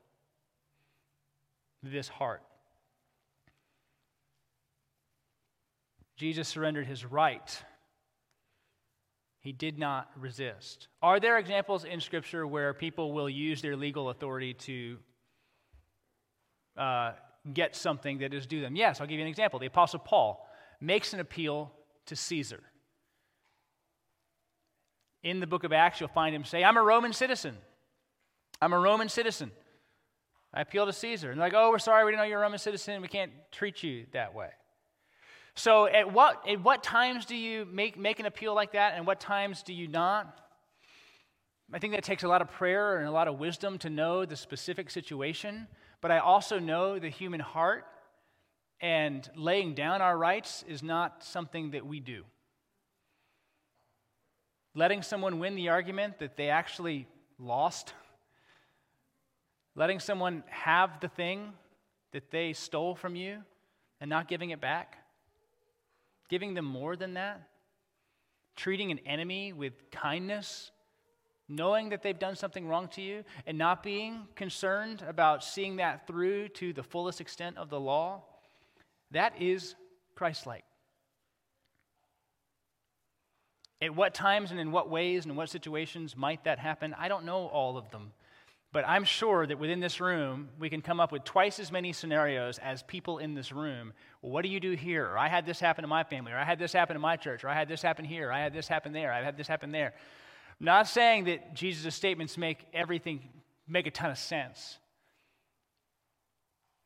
This 1.83 2.09
heart. 2.09 2.43
Jesus 6.17 6.49
surrendered 6.49 6.87
his 6.87 7.05
right. 7.05 7.63
He 9.41 9.51
did 9.51 9.77
not 9.77 10.09
resist. 10.17 10.87
Are 11.03 11.19
there 11.19 11.37
examples 11.37 11.85
in 11.85 12.01
Scripture 12.01 12.47
where 12.47 12.73
people 12.73 13.13
will 13.13 13.29
use 13.29 13.61
their 13.61 13.77
legal 13.77 14.11
authority 14.11 14.55
to 14.55 14.99
uh, 16.77 17.13
get 17.53 17.75
something 17.77 18.19
that 18.19 18.33
is 18.35 18.47
due 18.47 18.61
them. 18.61 18.77
Yes, 18.77 19.01
I'll 19.01 19.07
give 19.07 19.19
you 19.19 19.25
an 19.25 19.29
example. 19.29 19.59
The 19.59 19.67
Apostle 19.67 19.99
Paul 19.99 20.47
makes 20.81 21.13
an 21.13 21.21
appeal 21.21 21.73
to 22.07 22.17
Caesar. 22.17 22.61
In 25.23 25.41
the 25.41 25.47
book 25.47 25.65
of 25.65 25.73
Acts, 25.73 26.01
you'll 26.01 26.09
find 26.09 26.35
him 26.35 26.45
say, 26.45 26.65
I'm 26.65 26.77
a 26.77 26.83
Roman 26.83 27.13
citizen. 27.13 27.57
I'm 28.61 28.73
a 28.73 28.79
Roman 28.79 29.09
citizen. 29.09 29.51
I 30.55 30.61
appeal 30.61 30.87
to 30.87 30.93
Caesar. 30.93 31.31
And 31.31 31.41
they're 31.41 31.47
like, 31.47 31.55
oh, 31.55 31.71
we're 31.71 31.79
sorry, 31.79 32.05
we 32.05 32.11
didn't 32.11 32.23
know 32.23 32.29
you're 32.29 32.41
a 32.41 32.43
Roman 32.43 32.59
citizen. 32.59 33.01
We 33.01 33.09
can't 33.09 33.33
treat 33.51 33.83
you 33.83 34.07
that 34.13 34.35
way. 34.35 34.51
So, 35.55 35.87
at 35.87 36.13
what, 36.13 36.43
at 36.49 36.63
what 36.63 36.83
times 36.83 37.27
do 37.27 37.37
you 37.37 37.67
make, 37.67 37.99
make 37.99 38.19
an 38.21 38.27
appeal 38.27 38.55
like 38.55 38.73
that, 38.73 38.95
and 38.97 39.07
what 39.07 39.21
times 39.21 39.63
do 39.63 39.75
you 39.75 39.87
not? 39.87 40.41
I 41.73 41.79
think 41.79 41.93
that 41.95 42.05
takes 42.05 42.23
a 42.23 42.29
lot 42.29 42.43
of 42.43 42.51
prayer 42.51 42.99
and 42.99 43.07
a 43.07 43.11
lot 43.11 43.29
of 43.29 43.39
wisdom 43.39 43.79
to 43.79 43.91
know 43.91 44.25
the 44.25 44.37
specific 44.37 44.91
situation 44.91 45.69
but 46.03 46.11
I 46.11 46.19
also 46.19 46.59
know 46.59 46.99
the 46.99 47.09
human 47.09 47.41
heart, 47.41 47.87
and 48.81 49.27
laying 49.37 49.75
down 49.75 50.03
our 50.03 50.19
rights 50.19 50.65
is 50.69 50.83
not 50.83 51.23
something 51.23 51.71
that 51.71 51.87
we 51.87 52.01
do. 52.01 52.25
Letting 54.75 55.03
someone 55.03 55.39
win 55.39 55.55
the 55.55 55.69
argument 55.69 56.19
that 56.19 56.37
they 56.37 56.49
actually 56.49 57.07
lost, 57.39 57.95
letting 59.77 60.01
someone 60.01 60.43
have 60.49 60.99
the 61.01 61.09
thing 61.09 61.53
that 62.11 62.33
they 62.33 62.53
stole 62.53 62.97
from 62.97 63.15
you 63.15 63.39
and 64.01 64.11
not 64.11 64.27
giving 64.27 64.51
it 64.51 64.61
back, 64.61 64.97
giving 66.29 66.55
them 66.55 66.65
more 66.65 66.97
than 66.97 67.15
that, 67.15 67.49
treating 68.57 68.91
an 68.91 68.99
enemy 69.07 69.53
with 69.53 69.73
kindness 69.93 70.73
knowing 71.57 71.91
that 71.91 72.03
they've 72.03 72.19
done 72.19 72.35
something 72.35 72.67
wrong 72.67 72.89
to 72.89 73.03
you 73.03 73.25
and 73.47 73.57
not 73.57 73.83
being 73.83 74.27
concerned 74.35 75.03
about 75.07 75.45
seeing 75.45 75.77
that 75.77 76.07
through 76.07 76.49
to 76.49 76.73
the 76.73 76.83
fullest 76.83 77.21
extent 77.21 77.57
of 77.59 77.69
the 77.69 77.79
law, 77.79 78.23
that 79.11 79.41
is 79.41 79.75
Christ 80.15 80.47
like. 80.47 80.65
At 83.81 83.95
what 83.95 84.15
times 84.15 84.53
and 84.53 84.61
in 84.61 84.71
what 84.71 84.89
ways 84.89 85.25
and 85.25 85.33
in 85.33 85.37
what 85.37 85.51
situations 85.51 86.17
might 86.17 86.45
that 86.45 86.59
happen? 86.59 86.95
I 86.99 87.09
don't 87.09 87.25
know 87.25 87.47
all 87.49 87.77
of 87.77 87.91
them. 87.91 88.13
But 88.73 88.89
I'm 88.89 89.05
sure 89.05 89.47
that 89.47 89.59
within 89.59 89.81
this 89.81 90.01
room, 90.01 90.49
we 90.59 90.71
can 90.71 90.81
come 90.81 90.99
up 90.99 91.13
with 91.13 91.25
twice 91.25 91.59
as 91.59 91.71
many 91.71 91.93
scenarios 91.93 92.59
as 92.59 92.83
people 92.83 93.19
in 93.19 93.35
this 93.35 93.53
room. 93.53 93.93
Well, 94.23 94.33
what 94.33 94.43
do 94.43 94.49
you 94.49 94.61
do 94.61 94.73
here? 94.73 95.07
Or 95.07 95.19
I 95.19 95.29
had 95.29 95.45
this 95.45 95.61
happen 95.61 95.83
to 95.83 95.89
my 95.89 96.05
family, 96.05 96.33
or 96.33 96.39
I 96.39 96.45
had 96.45 96.59
this 96.59 96.73
happen 96.73 96.97
in 96.97 97.03
my 97.03 97.17
church, 97.17 97.45
or 97.45 97.51
I 97.51 97.55
had 97.55 97.69
this 97.69 97.83
happen 97.83 98.07
here, 98.07 98.31
or 98.31 98.33
I 98.33 98.41
had 98.41 98.55
this 98.55 98.69
happen 98.69 98.93
there, 98.95 99.13
I 99.13 99.23
had 99.23 99.37
this 99.37 99.47
happen 99.47 99.73
there. 99.73 99.93
Not 100.61 100.87
saying 100.87 101.25
that 101.25 101.55
Jesus' 101.55 101.95
statements 101.95 102.39
make 102.39 102.67
everything 102.73 103.21
make 103.67 103.87
a 103.87 103.91
ton 103.91 104.11
of 104.11 104.19
sense. 104.19 104.79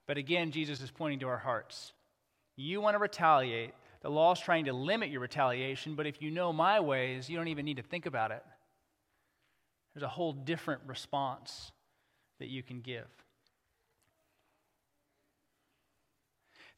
But 0.06 0.18
again, 0.18 0.52
Jesus 0.52 0.80
is 0.80 0.90
pointing 0.90 1.18
to 1.20 1.28
our 1.28 1.38
hearts. 1.38 1.92
You 2.56 2.80
want 2.80 2.94
to 2.94 2.98
retaliate. 2.98 3.74
The 4.02 4.10
law 4.10 4.32
is 4.32 4.40
trying 4.40 4.66
to 4.66 4.72
limit 4.72 5.10
your 5.10 5.20
retaliation, 5.20 5.94
but 5.94 6.06
if 6.06 6.22
you 6.22 6.30
know 6.30 6.52
my 6.52 6.80
ways, 6.80 7.28
you 7.28 7.36
don't 7.36 7.48
even 7.48 7.64
need 7.64 7.78
to 7.78 7.82
think 7.82 8.06
about 8.06 8.30
it. 8.30 8.44
There's 9.94 10.04
a 10.04 10.08
whole 10.08 10.32
different 10.32 10.82
response 10.86 11.72
that 12.38 12.48
you 12.48 12.62
can 12.62 12.80
give. 12.80 13.06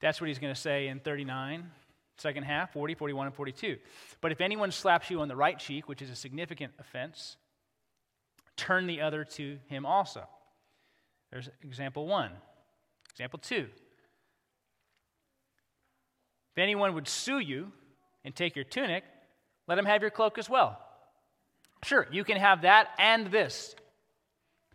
That's 0.01 0.21
what 0.21 0.29
he's 0.29 0.39
going 0.39 0.55
to 0.55 0.61
say 0.61 0.89
in 0.89 1.01
39. 1.01 1.71
Second 2.19 2.43
half, 2.43 2.73
40, 2.73 2.95
41, 2.95 3.27
and 3.27 3.35
42. 3.35 3.79
But 4.21 4.33
if 4.33 4.41
anyone 4.41 4.73
slaps 4.73 5.09
you 5.09 5.21
on 5.21 5.29
the 5.29 5.37
right 5.37 5.59
cheek, 5.59 5.89
which 5.89 6.03
is 6.03 6.11
a 6.11 6.17
significant 6.17 6.73
offense, 6.79 7.37
turn 8.57 8.89
the 8.89 9.01
other 9.01 9.25
to 9.25 9.59
him 9.69 9.87
also. 9.87 10.25
There's 11.31 11.49
example 11.63 12.07
one. 12.07 12.33
Example 13.13 13.39
two. 13.39 13.69
If 16.53 16.59
anyone 16.63 16.95
would 16.95 17.07
sue 17.07 17.39
you 17.39 17.71
and 18.25 18.35
take 18.35 18.57
your 18.57 18.65
tunic, 18.65 19.05
let 19.69 19.79
him 19.79 19.85
have 19.85 20.03
your 20.03 20.11
cloak 20.11 20.39
as 20.39 20.51
well. 20.51 20.81
Sure, 21.85 22.09
you 22.11 22.25
can 22.25 22.37
have 22.37 22.63
that 22.63 22.89
and 22.99 23.29
this. 23.29 23.77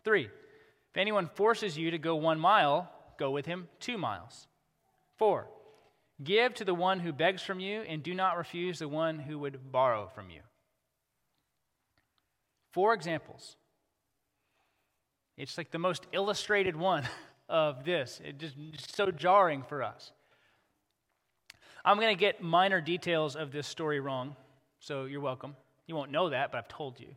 Three. 0.02 0.24
If 0.24 0.96
anyone 0.96 1.28
forces 1.34 1.76
you 1.76 1.90
to 1.90 1.98
go 1.98 2.16
one 2.16 2.40
mile, 2.40 2.90
go 3.18 3.30
with 3.30 3.44
him 3.44 3.68
two 3.80 3.98
miles. 3.98 4.46
Four. 5.18 5.48
Give 6.22 6.54
to 6.54 6.64
the 6.64 6.74
one 6.74 7.00
who 7.00 7.12
begs 7.12 7.42
from 7.42 7.58
you, 7.58 7.82
and 7.82 8.02
do 8.02 8.14
not 8.14 8.36
refuse 8.36 8.78
the 8.78 8.88
one 8.88 9.18
who 9.18 9.38
would 9.40 9.72
borrow 9.72 10.08
from 10.14 10.30
you. 10.30 10.40
Four 12.72 12.94
examples. 12.94 13.56
It's 15.36 15.58
like 15.58 15.72
the 15.72 15.78
most 15.78 16.06
illustrated 16.12 16.76
one 16.76 17.08
of 17.48 17.84
this. 17.84 18.20
It's 18.24 18.54
just 18.54 18.94
so 18.94 19.10
jarring 19.10 19.64
for 19.64 19.82
us. 19.82 20.12
I'm 21.84 21.98
going 21.98 22.16
to 22.16 22.18
get 22.18 22.42
minor 22.42 22.80
details 22.80 23.36
of 23.36 23.52
this 23.52 23.66
story 23.66 24.00
wrong, 24.00 24.36
so 24.80 25.04
you're 25.04 25.20
welcome. 25.20 25.56
You 25.86 25.94
won't 25.94 26.10
know 26.10 26.30
that, 26.30 26.50
but 26.50 26.58
I've 26.58 26.68
told 26.68 26.98
you. 26.98 27.08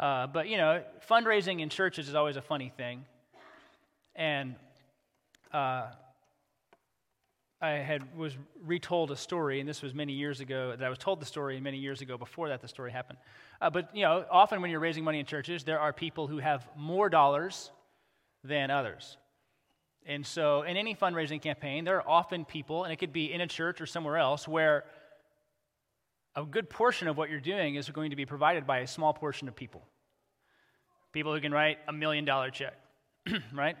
Uh, 0.00 0.26
but, 0.26 0.48
you 0.48 0.56
know, 0.56 0.82
fundraising 1.08 1.60
in 1.60 1.68
churches 1.68 2.08
is 2.08 2.14
always 2.14 2.36
a 2.36 2.42
funny 2.42 2.72
thing. 2.76 3.04
And 4.16 4.56
uh, 5.52 5.86
I 7.60 7.70
had 7.70 8.16
was 8.16 8.36
retold 8.64 9.10
a 9.10 9.16
story, 9.16 9.58
and 9.58 9.68
this 9.68 9.82
was 9.82 9.92
many 9.92 10.12
years 10.12 10.40
ago. 10.40 10.76
That 10.76 10.84
I 10.84 10.88
was 10.88 10.98
told 10.98 11.20
the 11.20 11.26
story 11.26 11.60
many 11.60 11.78
years 11.78 12.00
ago. 12.00 12.16
Before 12.16 12.48
that, 12.50 12.60
the 12.60 12.68
story 12.68 12.92
happened. 12.92 13.18
Uh, 13.60 13.68
but 13.68 13.94
you 13.96 14.02
know, 14.02 14.24
often 14.30 14.62
when 14.62 14.70
you're 14.70 14.80
raising 14.80 15.02
money 15.02 15.18
in 15.18 15.26
churches, 15.26 15.64
there 15.64 15.80
are 15.80 15.92
people 15.92 16.28
who 16.28 16.38
have 16.38 16.68
more 16.76 17.08
dollars 17.08 17.72
than 18.44 18.70
others. 18.70 19.16
And 20.06 20.24
so, 20.24 20.62
in 20.62 20.76
any 20.76 20.94
fundraising 20.94 21.42
campaign, 21.42 21.84
there 21.84 21.96
are 21.96 22.08
often 22.08 22.44
people, 22.44 22.84
and 22.84 22.92
it 22.92 22.96
could 22.96 23.12
be 23.12 23.32
in 23.32 23.40
a 23.40 23.46
church 23.46 23.80
or 23.80 23.86
somewhere 23.86 24.16
else, 24.16 24.46
where 24.46 24.84
a 26.36 26.44
good 26.44 26.70
portion 26.70 27.08
of 27.08 27.16
what 27.16 27.28
you're 27.28 27.40
doing 27.40 27.74
is 27.74 27.90
going 27.90 28.10
to 28.10 28.16
be 28.16 28.24
provided 28.24 28.66
by 28.66 28.78
a 28.78 28.86
small 28.86 29.12
portion 29.12 29.48
of 29.48 29.56
people. 29.56 29.82
People 31.12 31.34
who 31.34 31.40
can 31.40 31.52
write 31.52 31.78
a 31.88 31.92
million 31.92 32.24
dollar 32.24 32.50
check, 32.50 32.74
right? 33.52 33.76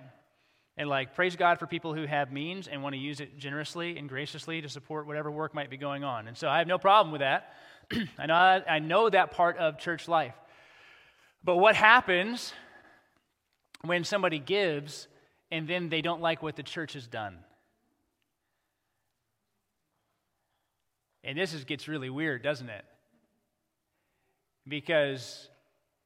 And 0.78 0.88
like, 0.88 1.16
praise 1.16 1.34
God 1.34 1.58
for 1.58 1.66
people 1.66 1.92
who 1.92 2.06
have 2.06 2.30
means 2.30 2.68
and 2.68 2.84
want 2.84 2.94
to 2.94 3.00
use 3.00 3.18
it 3.18 3.36
generously 3.36 3.98
and 3.98 4.08
graciously 4.08 4.62
to 4.62 4.68
support 4.68 5.08
whatever 5.08 5.28
work 5.28 5.52
might 5.52 5.70
be 5.70 5.76
going 5.76 6.04
on. 6.04 6.28
And 6.28 6.36
so 6.36 6.48
I 6.48 6.58
have 6.58 6.68
no 6.68 6.78
problem 6.78 7.10
with 7.10 7.20
that. 7.20 7.52
I, 8.18 8.26
know, 8.26 8.34
I 8.34 8.78
know 8.78 9.10
that 9.10 9.32
part 9.32 9.58
of 9.58 9.78
church 9.78 10.06
life. 10.06 10.34
But 11.42 11.56
what 11.56 11.74
happens 11.74 12.52
when 13.82 14.04
somebody 14.04 14.38
gives 14.38 15.08
and 15.50 15.66
then 15.66 15.88
they 15.88 16.00
don't 16.00 16.20
like 16.20 16.44
what 16.44 16.54
the 16.54 16.62
church 16.62 16.92
has 16.92 17.08
done? 17.08 17.38
And 21.24 21.36
this 21.36 21.54
is, 21.54 21.64
gets 21.64 21.88
really 21.88 22.08
weird, 22.08 22.44
doesn't 22.44 22.70
it? 22.70 22.84
Because 24.66 25.48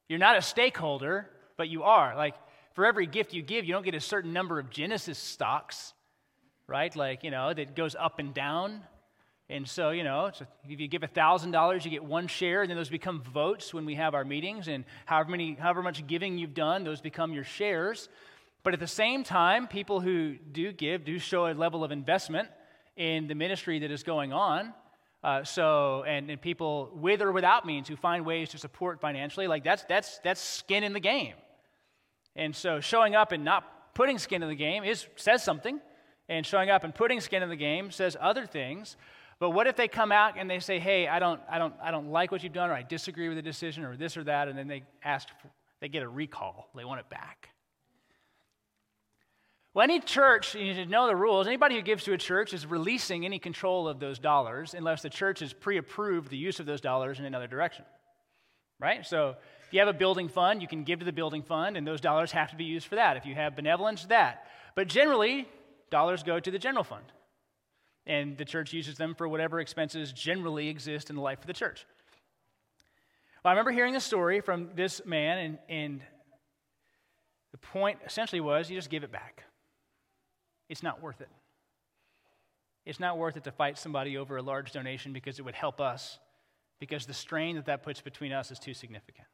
you're 0.08 0.18
not 0.18 0.38
a 0.38 0.42
stakeholder, 0.42 1.28
but 1.58 1.68
you 1.68 1.82
are. 1.82 2.16
Like, 2.16 2.36
for 2.74 2.86
every 2.86 3.06
gift 3.06 3.34
you 3.34 3.42
give, 3.42 3.64
you 3.64 3.72
don't 3.72 3.84
get 3.84 3.94
a 3.94 4.00
certain 4.00 4.32
number 4.32 4.58
of 4.58 4.70
Genesis 4.70 5.18
stocks, 5.18 5.92
right? 6.66 6.94
Like, 6.94 7.22
you 7.22 7.30
know, 7.30 7.52
that 7.52 7.76
goes 7.76 7.94
up 7.94 8.18
and 8.18 8.32
down. 8.32 8.82
And 9.48 9.68
so, 9.68 9.90
you 9.90 10.04
know, 10.04 10.30
so 10.32 10.46
if 10.64 10.80
you 10.80 10.88
give 10.88 11.02
$1,000, 11.02 11.84
you 11.84 11.90
get 11.90 12.04
one 12.04 12.26
share, 12.26 12.62
and 12.62 12.70
then 12.70 12.76
those 12.76 12.88
become 12.88 13.20
votes 13.20 13.74
when 13.74 13.84
we 13.84 13.94
have 13.96 14.14
our 14.14 14.24
meetings. 14.24 14.68
And 14.68 14.84
however, 15.04 15.30
many, 15.30 15.54
however 15.54 15.82
much 15.82 16.06
giving 16.06 16.38
you've 16.38 16.54
done, 16.54 16.84
those 16.84 17.00
become 17.00 17.32
your 17.32 17.44
shares. 17.44 18.08
But 18.62 18.72
at 18.72 18.80
the 18.80 18.86
same 18.86 19.24
time, 19.24 19.66
people 19.66 20.00
who 20.00 20.36
do 20.36 20.72
give 20.72 21.04
do 21.04 21.18
show 21.18 21.48
a 21.48 21.52
level 21.52 21.84
of 21.84 21.90
investment 21.90 22.48
in 22.96 23.26
the 23.26 23.34
ministry 23.34 23.80
that 23.80 23.90
is 23.90 24.02
going 24.02 24.32
on. 24.32 24.72
Uh, 25.24 25.44
so, 25.44 26.04
and, 26.04 26.30
and 26.30 26.40
people 26.40 26.90
with 26.94 27.22
or 27.22 27.30
without 27.30 27.64
means 27.64 27.88
who 27.88 27.96
find 27.96 28.24
ways 28.24 28.50
to 28.50 28.58
support 28.58 29.00
financially, 29.00 29.46
like 29.46 29.62
that's, 29.62 29.84
that's, 29.84 30.18
that's 30.18 30.40
skin 30.40 30.82
in 30.82 30.92
the 30.92 31.00
game. 31.00 31.34
And 32.36 32.54
so 32.54 32.80
showing 32.80 33.14
up 33.14 33.32
and 33.32 33.44
not 33.44 33.94
putting 33.94 34.18
skin 34.18 34.42
in 34.42 34.48
the 34.48 34.54
game 34.54 34.84
is, 34.84 35.06
says 35.16 35.42
something, 35.42 35.80
and 36.28 36.46
showing 36.46 36.70
up 36.70 36.84
and 36.84 36.94
putting 36.94 37.20
skin 37.20 37.42
in 37.42 37.48
the 37.48 37.56
game 37.56 37.90
says 37.90 38.16
other 38.20 38.46
things. 38.46 38.96
But 39.38 39.50
what 39.50 39.66
if 39.66 39.76
they 39.76 39.88
come 39.88 40.12
out 40.12 40.34
and 40.38 40.48
they 40.48 40.60
say, 40.60 40.78
hey, 40.78 41.08
I 41.08 41.18
don't, 41.18 41.40
I 41.50 41.58
don't, 41.58 41.74
I 41.82 41.90
don't 41.90 42.10
like 42.10 42.30
what 42.30 42.42
you've 42.42 42.52
done, 42.52 42.70
or 42.70 42.74
I 42.74 42.82
disagree 42.82 43.28
with 43.28 43.36
the 43.36 43.42
decision, 43.42 43.84
or 43.84 43.96
this 43.96 44.16
or 44.16 44.24
that, 44.24 44.48
and 44.48 44.56
then 44.56 44.68
they 44.68 44.84
ask, 45.02 45.28
they 45.80 45.88
get 45.88 46.02
a 46.02 46.08
recall, 46.08 46.68
they 46.74 46.84
want 46.84 47.00
it 47.00 47.10
back. 47.10 47.48
Well, 49.74 49.84
any 49.84 50.00
church, 50.00 50.54
you 50.54 50.74
to 50.74 50.86
know 50.86 51.06
the 51.06 51.16
rules. 51.16 51.46
Anybody 51.46 51.76
who 51.76 51.82
gives 51.82 52.04
to 52.04 52.12
a 52.12 52.18
church 52.18 52.52
is 52.52 52.66
releasing 52.66 53.24
any 53.24 53.38
control 53.38 53.88
of 53.88 54.00
those 54.00 54.18
dollars 54.18 54.74
unless 54.74 55.00
the 55.00 55.08
church 55.08 55.40
has 55.40 55.54
pre 55.54 55.78
approved 55.78 56.28
the 56.30 56.36
use 56.36 56.60
of 56.60 56.66
those 56.66 56.82
dollars 56.82 57.18
in 57.18 57.24
another 57.24 57.46
direction. 57.46 57.86
Right? 58.78 59.06
So 59.06 59.36
if 59.72 59.76
you 59.76 59.80
have 59.80 59.88
a 59.88 59.98
building 59.98 60.28
fund, 60.28 60.60
you 60.60 60.68
can 60.68 60.84
give 60.84 60.98
to 60.98 61.06
the 61.06 61.12
building 61.12 61.42
fund, 61.42 61.78
and 61.78 61.86
those 61.86 62.02
dollars 62.02 62.30
have 62.32 62.50
to 62.50 62.56
be 62.56 62.64
used 62.64 62.86
for 62.86 62.96
that. 62.96 63.16
If 63.16 63.24
you 63.24 63.34
have 63.34 63.56
benevolence, 63.56 64.04
that. 64.10 64.44
But 64.74 64.86
generally, 64.86 65.48
dollars 65.90 66.22
go 66.22 66.38
to 66.38 66.50
the 66.50 66.58
general 66.58 66.84
fund, 66.84 67.06
and 68.06 68.36
the 68.36 68.44
church 68.44 68.74
uses 68.74 68.98
them 68.98 69.14
for 69.14 69.26
whatever 69.26 69.60
expenses 69.60 70.12
generally 70.12 70.68
exist 70.68 71.08
in 71.08 71.16
the 71.16 71.22
life 71.22 71.40
of 71.40 71.46
the 71.46 71.54
church. 71.54 71.86
Well, 73.42 73.48
I 73.48 73.52
remember 73.52 73.70
hearing 73.70 73.94
this 73.94 74.04
story 74.04 74.42
from 74.42 74.68
this 74.74 75.00
man, 75.06 75.38
and, 75.38 75.58
and 75.70 76.00
the 77.52 77.56
point 77.56 77.98
essentially 78.04 78.42
was 78.42 78.68
you 78.68 78.76
just 78.76 78.90
give 78.90 79.04
it 79.04 79.10
back. 79.10 79.44
It's 80.68 80.82
not 80.82 81.00
worth 81.00 81.22
it. 81.22 81.30
It's 82.84 83.00
not 83.00 83.16
worth 83.16 83.38
it 83.38 83.44
to 83.44 83.52
fight 83.52 83.78
somebody 83.78 84.18
over 84.18 84.36
a 84.36 84.42
large 84.42 84.72
donation 84.72 85.14
because 85.14 85.38
it 85.38 85.46
would 85.46 85.54
help 85.54 85.80
us, 85.80 86.18
because 86.78 87.06
the 87.06 87.14
strain 87.14 87.56
that 87.56 87.64
that 87.64 87.82
puts 87.82 88.02
between 88.02 88.34
us 88.34 88.50
is 88.50 88.58
too 88.58 88.74
significant. 88.74 89.26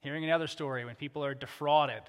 Hearing 0.00 0.24
another 0.24 0.46
story 0.46 0.84
when 0.84 0.94
people 0.94 1.24
are 1.24 1.34
defrauded 1.34 2.02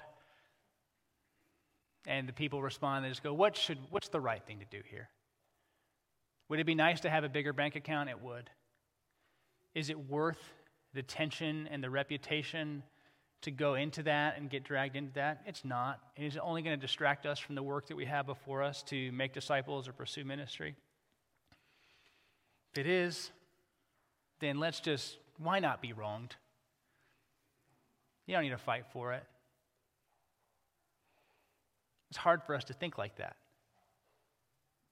and 2.06 2.28
the 2.28 2.32
people 2.32 2.62
respond, 2.62 3.04
they 3.04 3.08
just 3.08 3.22
go, 3.22 3.34
what 3.34 3.56
should, 3.56 3.78
What's 3.90 4.08
the 4.08 4.20
right 4.20 4.42
thing 4.44 4.60
to 4.60 4.64
do 4.64 4.82
here? 4.90 5.08
Would 6.48 6.58
it 6.58 6.64
be 6.64 6.74
nice 6.74 7.00
to 7.00 7.10
have 7.10 7.24
a 7.24 7.28
bigger 7.28 7.52
bank 7.52 7.76
account? 7.76 8.10
It 8.10 8.20
would. 8.20 8.50
Is 9.74 9.90
it 9.90 10.10
worth 10.10 10.42
the 10.94 11.02
tension 11.02 11.68
and 11.70 11.82
the 11.82 11.90
reputation 11.90 12.82
to 13.42 13.50
go 13.50 13.74
into 13.74 14.02
that 14.04 14.36
and 14.36 14.50
get 14.50 14.64
dragged 14.64 14.96
into 14.96 15.12
that? 15.14 15.42
It's 15.46 15.64
not. 15.64 16.00
It 16.16 16.24
is 16.24 16.36
only 16.36 16.62
going 16.62 16.78
to 16.78 16.80
distract 16.80 17.26
us 17.26 17.38
from 17.38 17.54
the 17.54 17.62
work 17.62 17.86
that 17.88 17.96
we 17.96 18.04
have 18.06 18.26
before 18.26 18.62
us 18.62 18.82
to 18.84 19.12
make 19.12 19.32
disciples 19.32 19.88
or 19.88 19.92
pursue 19.92 20.24
ministry. 20.24 20.74
If 22.72 22.78
it 22.78 22.86
is, 22.86 23.30
then 24.40 24.58
let's 24.58 24.80
just, 24.80 25.18
why 25.38 25.58
not 25.58 25.80
be 25.80 25.92
wronged? 25.92 26.36
You 28.26 28.34
don't 28.34 28.44
need 28.44 28.50
to 28.50 28.58
fight 28.58 28.84
for 28.92 29.12
it. 29.12 29.24
It's 32.10 32.18
hard 32.18 32.42
for 32.42 32.54
us 32.54 32.64
to 32.64 32.74
think 32.74 32.98
like 32.98 33.16
that. 33.16 33.36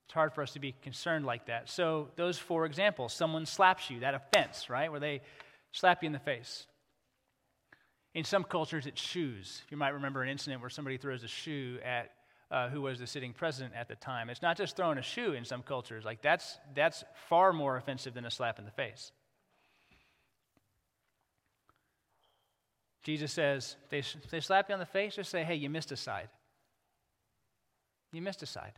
It's 0.06 0.14
hard 0.14 0.32
for 0.32 0.42
us 0.42 0.54
to 0.54 0.58
be 0.58 0.74
concerned 0.82 1.24
like 1.24 1.46
that. 1.46 1.68
So, 1.68 2.08
those 2.16 2.38
four 2.38 2.66
examples 2.66 3.12
someone 3.12 3.46
slaps 3.46 3.90
you, 3.90 4.00
that 4.00 4.14
offense, 4.14 4.68
right? 4.68 4.90
Where 4.90 4.98
they 4.98 5.20
slap 5.70 6.02
you 6.02 6.08
in 6.08 6.12
the 6.12 6.18
face. 6.18 6.66
In 8.14 8.24
some 8.24 8.42
cultures, 8.42 8.86
it's 8.86 9.00
shoes. 9.00 9.62
You 9.70 9.76
might 9.76 9.90
remember 9.90 10.22
an 10.22 10.28
incident 10.28 10.60
where 10.60 10.70
somebody 10.70 10.96
throws 10.96 11.22
a 11.22 11.28
shoe 11.28 11.78
at 11.84 12.10
uh, 12.50 12.68
who 12.68 12.82
was 12.82 12.98
the 12.98 13.06
sitting 13.06 13.32
president 13.32 13.74
at 13.76 13.86
the 13.86 13.94
time. 13.94 14.28
It's 14.30 14.42
not 14.42 14.56
just 14.56 14.76
throwing 14.76 14.98
a 14.98 15.02
shoe 15.02 15.34
in 15.34 15.44
some 15.44 15.62
cultures. 15.62 16.04
Like, 16.04 16.22
that's, 16.22 16.58
that's 16.74 17.04
far 17.28 17.52
more 17.52 17.76
offensive 17.76 18.14
than 18.14 18.24
a 18.24 18.30
slap 18.30 18.58
in 18.58 18.64
the 18.64 18.72
face. 18.72 19.12
Jesus 23.02 23.32
says, 23.32 23.76
they, 23.88 24.02
they 24.30 24.40
slap 24.40 24.68
you 24.68 24.74
on 24.74 24.78
the 24.78 24.86
face, 24.86 25.16
just 25.16 25.30
say, 25.30 25.42
hey, 25.42 25.54
you 25.54 25.70
missed 25.70 25.90
a 25.92 25.96
side. 25.96 26.28
You 28.12 28.20
missed 28.20 28.42
a 28.42 28.46
side. 28.46 28.72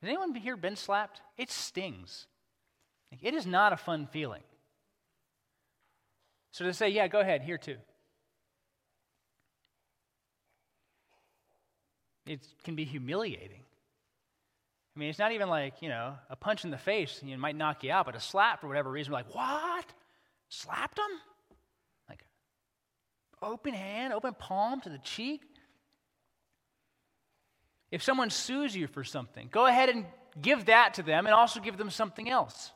Has 0.00 0.08
anyone 0.08 0.34
here 0.34 0.56
been 0.56 0.76
slapped? 0.76 1.22
It 1.36 1.50
stings. 1.50 2.26
It 3.22 3.34
is 3.34 3.46
not 3.46 3.72
a 3.72 3.76
fun 3.76 4.06
feeling. 4.06 4.42
So 6.52 6.64
to 6.64 6.72
say, 6.72 6.90
yeah, 6.90 7.08
go 7.08 7.20
ahead, 7.20 7.42
here 7.42 7.58
too. 7.58 7.76
It 12.26 12.46
can 12.62 12.74
be 12.74 12.84
humiliating. 12.84 13.62
I 14.94 15.00
mean, 15.00 15.08
it's 15.08 15.18
not 15.18 15.32
even 15.32 15.48
like, 15.48 15.82
you 15.82 15.88
know, 15.88 16.14
a 16.30 16.36
punch 16.36 16.64
in 16.64 16.70
the 16.70 16.78
face 16.78 17.20
you 17.24 17.36
might 17.36 17.56
knock 17.56 17.82
you 17.82 17.90
out, 17.90 18.06
but 18.06 18.14
a 18.14 18.20
slap 18.20 18.60
for 18.60 18.68
whatever 18.68 18.90
reason, 18.90 19.12
like, 19.12 19.34
what? 19.34 19.84
Slapped 20.48 20.98
him? 20.98 21.18
Like, 22.08 22.24
open 23.42 23.74
hand, 23.74 24.12
open 24.12 24.34
palm 24.34 24.80
to 24.82 24.88
the 24.88 24.98
cheek? 24.98 25.42
If 27.90 28.02
someone 28.02 28.30
sues 28.30 28.74
you 28.76 28.86
for 28.86 29.02
something, 29.02 29.48
go 29.50 29.66
ahead 29.66 29.88
and 29.88 30.06
give 30.40 30.66
that 30.66 30.94
to 30.94 31.02
them 31.02 31.26
and 31.26 31.34
also 31.34 31.60
give 31.60 31.76
them 31.76 31.90
something 31.90 32.28
else. 32.28 32.70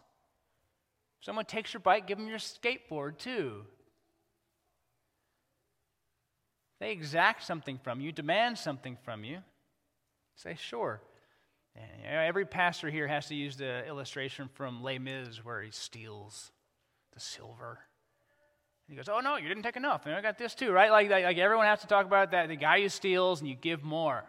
If 1.20 1.26
someone 1.26 1.44
takes 1.44 1.72
your 1.72 1.80
bike, 1.80 2.06
give 2.06 2.18
them 2.18 2.28
your 2.28 2.38
skateboard 2.38 3.18
too. 3.18 3.64
They 6.80 6.92
exact 6.92 7.44
something 7.44 7.78
from 7.78 8.00
you, 8.00 8.12
demand 8.12 8.58
something 8.58 8.96
from 9.04 9.24
you. 9.24 9.38
Say, 10.36 10.56
sure. 10.56 11.00
And 11.78 12.16
every 12.26 12.44
pastor 12.44 12.90
here 12.90 13.06
has 13.06 13.26
to 13.26 13.34
use 13.34 13.56
the 13.56 13.86
illustration 13.86 14.48
from 14.54 14.82
Les 14.82 14.98
Mis 14.98 15.44
where 15.44 15.62
he 15.62 15.70
steals 15.70 16.50
the 17.12 17.20
silver. 17.20 17.78
And 18.86 18.94
he 18.94 18.96
goes, 18.96 19.08
Oh, 19.08 19.20
no, 19.20 19.36
you 19.36 19.48
didn't 19.48 19.62
take 19.62 19.76
enough. 19.76 20.06
And 20.06 20.14
I 20.14 20.22
got 20.22 20.38
this 20.38 20.54
too, 20.54 20.72
right? 20.72 20.90
Like, 20.90 21.10
like 21.10 21.38
everyone 21.38 21.66
has 21.66 21.80
to 21.80 21.86
talk 21.86 22.06
about 22.06 22.30
that. 22.30 22.48
The 22.48 22.56
guy 22.56 22.80
who 22.80 22.88
steals 22.88 23.40
and 23.40 23.48
you 23.48 23.54
give 23.54 23.82
more. 23.82 24.24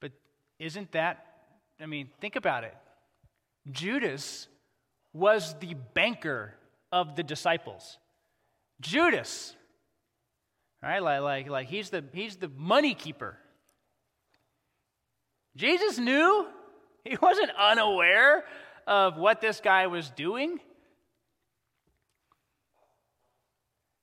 But 0.00 0.12
isn't 0.58 0.92
that, 0.92 1.26
I 1.80 1.86
mean, 1.86 2.10
think 2.20 2.36
about 2.36 2.64
it. 2.64 2.74
Judas 3.70 4.48
was 5.12 5.54
the 5.60 5.74
banker 5.94 6.54
of 6.90 7.16
the 7.16 7.22
disciples. 7.22 7.98
Judas, 8.80 9.54
right? 10.82 11.02
Like, 11.02 11.22
like, 11.22 11.48
like 11.48 11.68
he's, 11.68 11.90
the, 11.90 12.04
he's 12.12 12.36
the 12.36 12.50
money 12.56 12.94
keeper. 12.94 13.38
Jesus 15.56 15.98
knew 15.98 16.46
He 17.04 17.16
wasn't 17.20 17.50
unaware 17.58 18.44
of 18.86 19.16
what 19.16 19.40
this 19.40 19.60
guy 19.60 19.86
was 19.86 20.10
doing. 20.10 20.60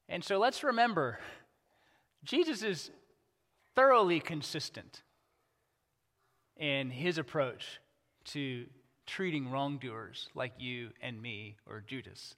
And 0.08 0.24
so 0.24 0.38
let's 0.38 0.64
remember 0.64 1.20
Jesus 2.24 2.64
is 2.64 2.92
thoroughly 3.76 4.20
consistent 4.20 5.04
in 6.58 6.90
his 6.90 7.18
approach 7.18 7.80
to 8.26 8.66
treating 9.06 9.50
wrongdoers 9.50 10.28
like 10.36 10.54
you 10.58 10.90
and 11.02 11.22
me 11.22 11.56
or 11.66 11.82
Judas. 11.86 12.36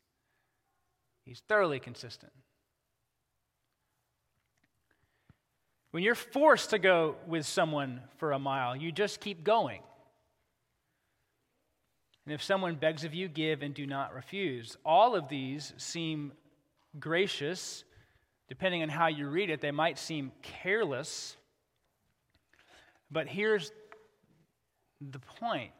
He's 1.25 1.41
thoroughly 1.47 1.79
consistent. 1.79 2.33
When 5.91 6.03
you're 6.03 6.15
forced 6.15 6.69
to 6.71 6.79
go 6.79 7.15
with 7.27 7.45
someone 7.45 8.01
for 8.17 8.31
a 8.31 8.39
mile, 8.39 8.75
you 8.75 8.91
just 8.91 9.19
keep 9.19 9.43
going. 9.43 9.81
And 12.25 12.33
if 12.33 12.41
someone 12.41 12.75
begs 12.75 13.03
of 13.03 13.13
you, 13.13 13.27
give 13.27 13.61
and 13.61 13.73
do 13.73 13.85
not 13.85 14.13
refuse. 14.13 14.77
All 14.85 15.15
of 15.15 15.27
these 15.27 15.73
seem 15.77 16.31
gracious. 16.99 17.83
Depending 18.47 18.83
on 18.83 18.89
how 18.89 19.07
you 19.07 19.27
read 19.27 19.49
it, 19.49 19.59
they 19.59 19.71
might 19.71 19.97
seem 19.97 20.31
careless. 20.41 21.35
But 23.09 23.27
here's 23.27 23.71
the 25.01 25.19
point. 25.19 25.71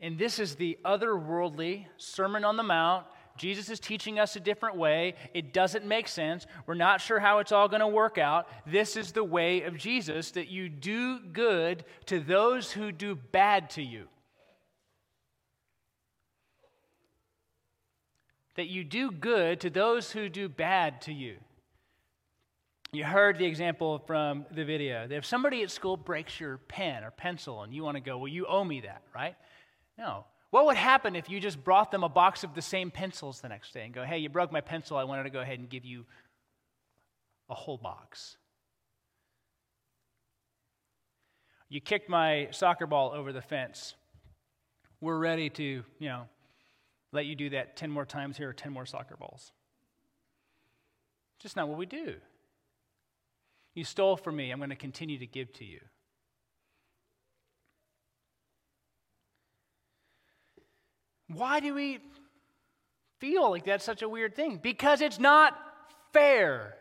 And 0.00 0.18
this 0.18 0.38
is 0.38 0.54
the 0.54 0.78
otherworldly 0.84 1.86
Sermon 1.96 2.44
on 2.44 2.56
the 2.56 2.62
Mount. 2.62 3.06
Jesus 3.40 3.70
is 3.70 3.80
teaching 3.80 4.18
us 4.18 4.36
a 4.36 4.40
different 4.40 4.76
way. 4.76 5.14
It 5.32 5.54
doesn't 5.54 5.86
make 5.86 6.08
sense. 6.08 6.46
We're 6.66 6.74
not 6.74 7.00
sure 7.00 7.18
how 7.18 7.38
it's 7.38 7.52
all 7.52 7.68
going 7.68 7.80
to 7.80 7.88
work 7.88 8.18
out. 8.18 8.46
This 8.66 8.98
is 8.98 9.12
the 9.12 9.24
way 9.24 9.62
of 9.62 9.78
Jesus 9.78 10.32
that 10.32 10.48
you 10.48 10.68
do 10.68 11.18
good 11.20 11.86
to 12.04 12.20
those 12.20 12.70
who 12.70 12.92
do 12.92 13.14
bad 13.14 13.70
to 13.70 13.82
you. 13.82 14.08
That 18.56 18.66
you 18.66 18.84
do 18.84 19.10
good 19.10 19.60
to 19.60 19.70
those 19.70 20.10
who 20.12 20.28
do 20.28 20.50
bad 20.50 21.00
to 21.02 21.12
you. 21.14 21.36
You 22.92 23.04
heard 23.04 23.38
the 23.38 23.46
example 23.46 24.00
from 24.06 24.44
the 24.50 24.66
video. 24.66 25.08
If 25.10 25.24
somebody 25.24 25.62
at 25.62 25.70
school 25.70 25.96
breaks 25.96 26.38
your 26.38 26.58
pen 26.58 27.04
or 27.04 27.10
pencil 27.10 27.62
and 27.62 27.72
you 27.72 27.84
want 27.84 27.96
to 27.96 28.02
go, 28.02 28.18
well, 28.18 28.28
you 28.28 28.44
owe 28.44 28.64
me 28.64 28.82
that, 28.82 29.00
right? 29.14 29.34
No. 29.96 30.26
What 30.50 30.66
would 30.66 30.76
happen 30.76 31.14
if 31.14 31.30
you 31.30 31.38
just 31.38 31.62
brought 31.62 31.92
them 31.92 32.02
a 32.02 32.08
box 32.08 32.42
of 32.42 32.54
the 32.54 32.62
same 32.62 32.90
pencils 32.90 33.40
the 33.40 33.48
next 33.48 33.72
day 33.72 33.84
and 33.84 33.94
go, 33.94 34.04
hey, 34.04 34.18
you 34.18 34.28
broke 34.28 34.50
my 34.50 34.60
pencil. 34.60 34.96
I 34.96 35.04
wanted 35.04 35.22
to 35.24 35.30
go 35.30 35.40
ahead 35.40 35.58
and 35.58 35.68
give 35.68 35.84
you 35.84 36.04
a 37.48 37.54
whole 37.54 37.76
box? 37.76 38.36
You 41.68 41.80
kicked 41.80 42.08
my 42.08 42.48
soccer 42.50 42.86
ball 42.86 43.12
over 43.12 43.32
the 43.32 43.42
fence. 43.42 43.94
We're 45.00 45.18
ready 45.18 45.50
to, 45.50 45.84
you 45.98 46.08
know, 46.08 46.24
let 47.12 47.26
you 47.26 47.34
do 47.34 47.50
that 47.50 47.76
10 47.76 47.90
more 47.90 48.04
times 48.04 48.36
here 48.36 48.50
or 48.50 48.52
10 48.52 48.72
more 48.72 48.86
soccer 48.86 49.16
balls. 49.16 49.52
Just 51.38 51.56
not 51.56 51.68
what 51.68 51.78
we 51.78 51.86
do. 51.86 52.16
You 53.74 53.84
stole 53.84 54.16
from 54.16 54.36
me, 54.36 54.50
I'm 54.50 54.58
going 54.58 54.70
to 54.70 54.76
continue 54.76 55.18
to 55.18 55.26
give 55.26 55.52
to 55.54 55.64
you. 55.64 55.80
Why 61.34 61.60
do 61.60 61.74
we 61.74 62.00
feel 63.18 63.50
like 63.50 63.64
that's 63.64 63.84
such 63.84 64.02
a 64.02 64.08
weird 64.08 64.34
thing? 64.34 64.58
Because 64.62 65.00
it's 65.00 65.18
not 65.18 65.56
fair. 66.12 66.74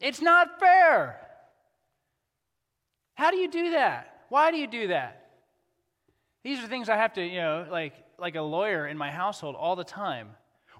It's 0.00 0.20
not 0.20 0.58
fair. 0.58 1.20
How 3.14 3.30
do 3.30 3.36
you 3.36 3.50
do 3.50 3.70
that? 3.72 4.24
Why 4.28 4.50
do 4.50 4.56
you 4.56 4.66
do 4.66 4.88
that? 4.88 5.30
These 6.42 6.58
are 6.58 6.66
things 6.66 6.88
I 6.88 6.96
have 6.96 7.12
to, 7.14 7.24
you 7.24 7.40
know, 7.40 7.66
like 7.70 7.94
like 8.18 8.36
a 8.36 8.42
lawyer 8.42 8.86
in 8.86 8.96
my 8.96 9.10
household 9.10 9.56
all 9.56 9.76
the 9.76 9.84
time. 9.84 10.28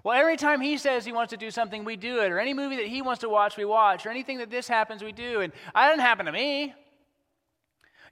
Well, 0.03 0.17
every 0.17 0.37
time 0.37 0.59
he 0.59 0.77
says 0.77 1.05
he 1.05 1.11
wants 1.11 1.31
to 1.31 1.37
do 1.37 1.51
something, 1.51 1.85
we 1.85 1.95
do 1.95 2.21
it. 2.21 2.31
Or 2.31 2.39
any 2.39 2.53
movie 2.53 2.77
that 2.77 2.87
he 2.87 3.01
wants 3.01 3.21
to 3.21 3.29
watch, 3.29 3.57
we 3.57 3.65
watch. 3.65 4.05
Or 4.05 4.09
anything 4.09 4.39
that 4.39 4.49
this 4.49 4.67
happens, 4.67 5.03
we 5.03 5.11
do. 5.11 5.41
And 5.41 5.53
it 5.53 5.89
didn't 5.89 6.01
happen 6.01 6.25
to 6.25 6.31
me. 6.31 6.73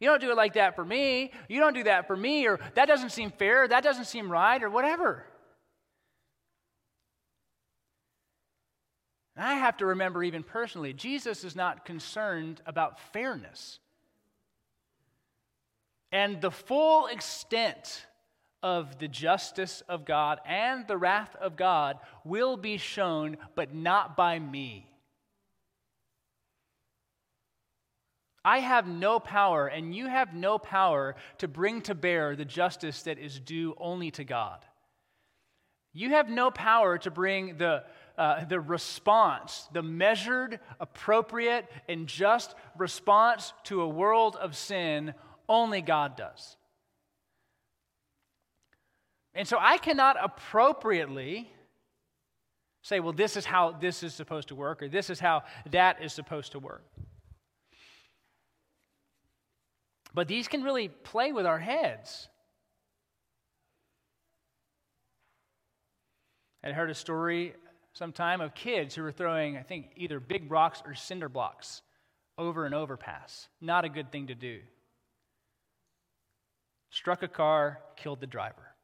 You 0.01 0.07
don't 0.07 0.19
do 0.19 0.31
it 0.31 0.35
like 0.35 0.53
that 0.55 0.75
for 0.75 0.83
me. 0.83 1.31
You 1.47 1.59
don't 1.59 1.75
do 1.75 1.83
that 1.83 2.07
for 2.07 2.17
me. 2.17 2.47
Or 2.47 2.59
that 2.73 2.87
doesn't 2.87 3.11
seem 3.11 3.29
fair. 3.31 3.67
That 3.67 3.83
doesn't 3.83 4.05
seem 4.05 4.29
right. 4.29 4.61
Or 4.61 4.69
whatever. 4.69 5.23
And 9.35 9.45
I 9.45 9.53
have 9.53 9.77
to 9.77 9.85
remember, 9.85 10.23
even 10.23 10.43
personally, 10.43 10.91
Jesus 10.91 11.43
is 11.43 11.55
not 11.55 11.85
concerned 11.85 12.61
about 12.65 12.99
fairness. 13.13 13.79
And 16.11 16.41
the 16.41 16.51
full 16.51 17.05
extent 17.07 18.05
of 18.63 18.99
the 18.99 19.07
justice 19.07 19.81
of 19.87 20.03
God 20.05 20.39
and 20.45 20.85
the 20.87 20.97
wrath 20.97 21.35
of 21.39 21.55
God 21.55 21.99
will 22.23 22.57
be 22.57 22.77
shown, 22.77 23.37
but 23.55 23.73
not 23.73 24.17
by 24.17 24.39
me. 24.39 24.90
I 28.43 28.59
have 28.59 28.87
no 28.87 29.19
power, 29.19 29.67
and 29.67 29.93
you 29.95 30.07
have 30.07 30.33
no 30.33 30.57
power 30.57 31.15
to 31.37 31.47
bring 31.47 31.81
to 31.83 31.95
bear 31.95 32.35
the 32.35 32.45
justice 32.45 33.03
that 33.03 33.19
is 33.19 33.39
due 33.39 33.75
only 33.77 34.09
to 34.11 34.23
God. 34.23 34.65
You 35.93 36.11
have 36.11 36.29
no 36.29 36.49
power 36.49 36.97
to 36.99 37.11
bring 37.11 37.57
the, 37.57 37.83
uh, 38.17 38.45
the 38.45 38.59
response, 38.59 39.67
the 39.73 39.83
measured, 39.83 40.59
appropriate, 40.79 41.67
and 41.87 42.07
just 42.07 42.55
response 42.77 43.53
to 43.65 43.81
a 43.81 43.87
world 43.87 44.35
of 44.37 44.55
sin, 44.55 45.13
only 45.47 45.81
God 45.81 46.15
does. 46.15 46.55
And 49.35 49.47
so 49.47 49.57
I 49.59 49.77
cannot 49.77 50.17
appropriately 50.21 51.51
say, 52.81 52.99
well, 52.99 53.13
this 53.13 53.37
is 53.37 53.45
how 53.45 53.71
this 53.71 54.01
is 54.01 54.13
supposed 54.13 54.47
to 54.47 54.55
work, 54.55 54.81
or 54.81 54.87
this 54.87 55.09
is 55.09 55.19
how 55.19 55.43
that 55.69 56.01
is 56.01 56.11
supposed 56.11 56.53
to 56.53 56.59
work. 56.59 56.83
But 60.13 60.27
these 60.27 60.47
can 60.47 60.63
really 60.63 60.89
play 60.89 61.31
with 61.31 61.45
our 61.45 61.59
heads. 61.59 62.27
I 66.63 66.71
heard 66.71 66.89
a 66.89 66.95
story 66.95 67.53
sometime 67.93 68.39
of 68.41 68.53
kids 68.53 68.93
who 68.93 69.03
were 69.03 69.11
throwing, 69.11 69.57
I 69.57 69.63
think, 69.63 69.91
either 69.95 70.19
big 70.19 70.51
rocks 70.51 70.81
or 70.85 70.93
cinder 70.95 71.29
blocks 71.29 71.81
over 72.37 72.65
an 72.65 72.73
overpass. 72.73 73.47
Not 73.59 73.85
a 73.85 73.89
good 73.89 74.11
thing 74.11 74.27
to 74.27 74.35
do. 74.35 74.59
Struck 76.91 77.23
a 77.23 77.27
car, 77.27 77.79
killed 77.95 78.19
the 78.19 78.27
driver. 78.27 78.75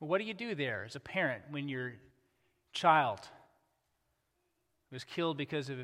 Well, 0.00 0.08
what 0.08 0.18
do 0.18 0.24
you 0.24 0.34
do 0.34 0.54
there 0.54 0.84
as 0.84 0.96
a 0.96 1.00
parent 1.00 1.42
when 1.50 1.68
your 1.68 1.94
child 2.72 3.20
was 4.92 5.04
killed 5.04 5.36
because 5.36 5.68
of 5.70 5.78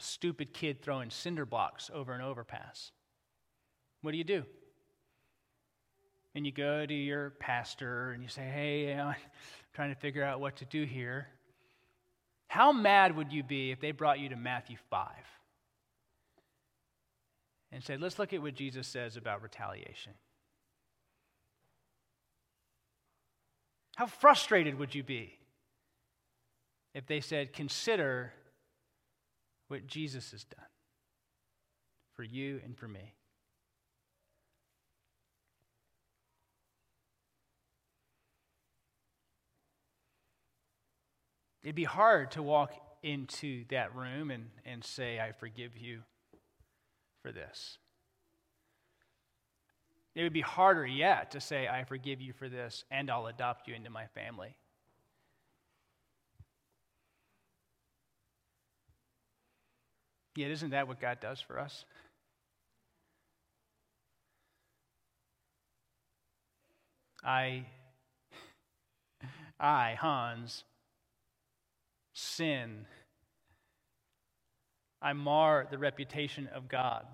stupid 0.00 0.52
kid 0.52 0.82
throwing 0.82 1.10
cinder 1.10 1.46
blocks 1.46 1.90
over 1.92 2.12
an 2.12 2.20
overpass? 2.20 2.92
What 4.02 4.12
do 4.12 4.18
you 4.18 4.24
do? 4.24 4.44
And 6.34 6.46
you 6.46 6.52
go 6.52 6.86
to 6.86 6.94
your 6.94 7.30
pastor 7.30 8.12
and 8.12 8.22
you 8.22 8.28
say, 8.28 8.42
Hey, 8.42 8.94
I'm 8.98 9.14
trying 9.74 9.94
to 9.94 10.00
figure 10.00 10.24
out 10.24 10.40
what 10.40 10.56
to 10.56 10.64
do 10.64 10.84
here. 10.84 11.28
How 12.48 12.72
mad 12.72 13.16
would 13.16 13.32
you 13.32 13.42
be 13.42 13.70
if 13.70 13.80
they 13.80 13.92
brought 13.92 14.18
you 14.18 14.28
to 14.30 14.36
Matthew 14.36 14.76
5 14.90 15.08
and 17.72 17.82
said, 17.82 18.00
Let's 18.00 18.18
look 18.18 18.32
at 18.32 18.42
what 18.42 18.54
Jesus 18.54 18.86
says 18.86 19.16
about 19.16 19.42
retaliation? 19.42 20.12
How 23.96 24.06
frustrated 24.06 24.78
would 24.78 24.94
you 24.94 25.02
be 25.02 25.34
if 26.94 27.06
they 27.06 27.20
said, 27.20 27.52
Consider 27.52 28.32
what 29.70 29.86
Jesus 29.86 30.32
has 30.32 30.44
done 30.44 30.64
for 32.14 32.24
you 32.24 32.60
and 32.64 32.76
for 32.76 32.88
me? 32.88 33.14
It'd 41.62 41.76
be 41.76 41.84
hard 41.84 42.32
to 42.32 42.42
walk 42.42 42.72
into 43.02 43.64
that 43.68 43.94
room 43.94 44.30
and, 44.30 44.46
and 44.64 44.82
say, 44.82 45.20
I 45.20 45.32
forgive 45.32 45.76
you 45.76 46.00
for 47.22 47.32
this. 47.32 47.78
It 50.14 50.22
would 50.22 50.32
be 50.32 50.40
harder 50.40 50.86
yet 50.86 51.30
to 51.32 51.40
say, 51.40 51.68
I 51.68 51.84
forgive 51.84 52.20
you 52.20 52.32
for 52.32 52.48
this 52.48 52.84
and 52.90 53.10
I'll 53.10 53.26
adopt 53.26 53.68
you 53.68 53.74
into 53.74 53.90
my 53.90 54.06
family. 54.06 54.56
Yet, 60.36 60.50
isn't 60.50 60.70
that 60.70 60.88
what 60.88 61.00
God 61.00 61.18
does 61.20 61.40
for 61.40 61.58
us? 61.58 61.84
I, 67.22 67.66
I, 69.58 69.96
Hans, 69.98 70.64
sin 72.14 72.86
I 75.02 75.12
mar 75.12 75.66
the 75.70 75.78
reputation 75.78 76.48
of 76.54 76.68
God. 76.68 77.06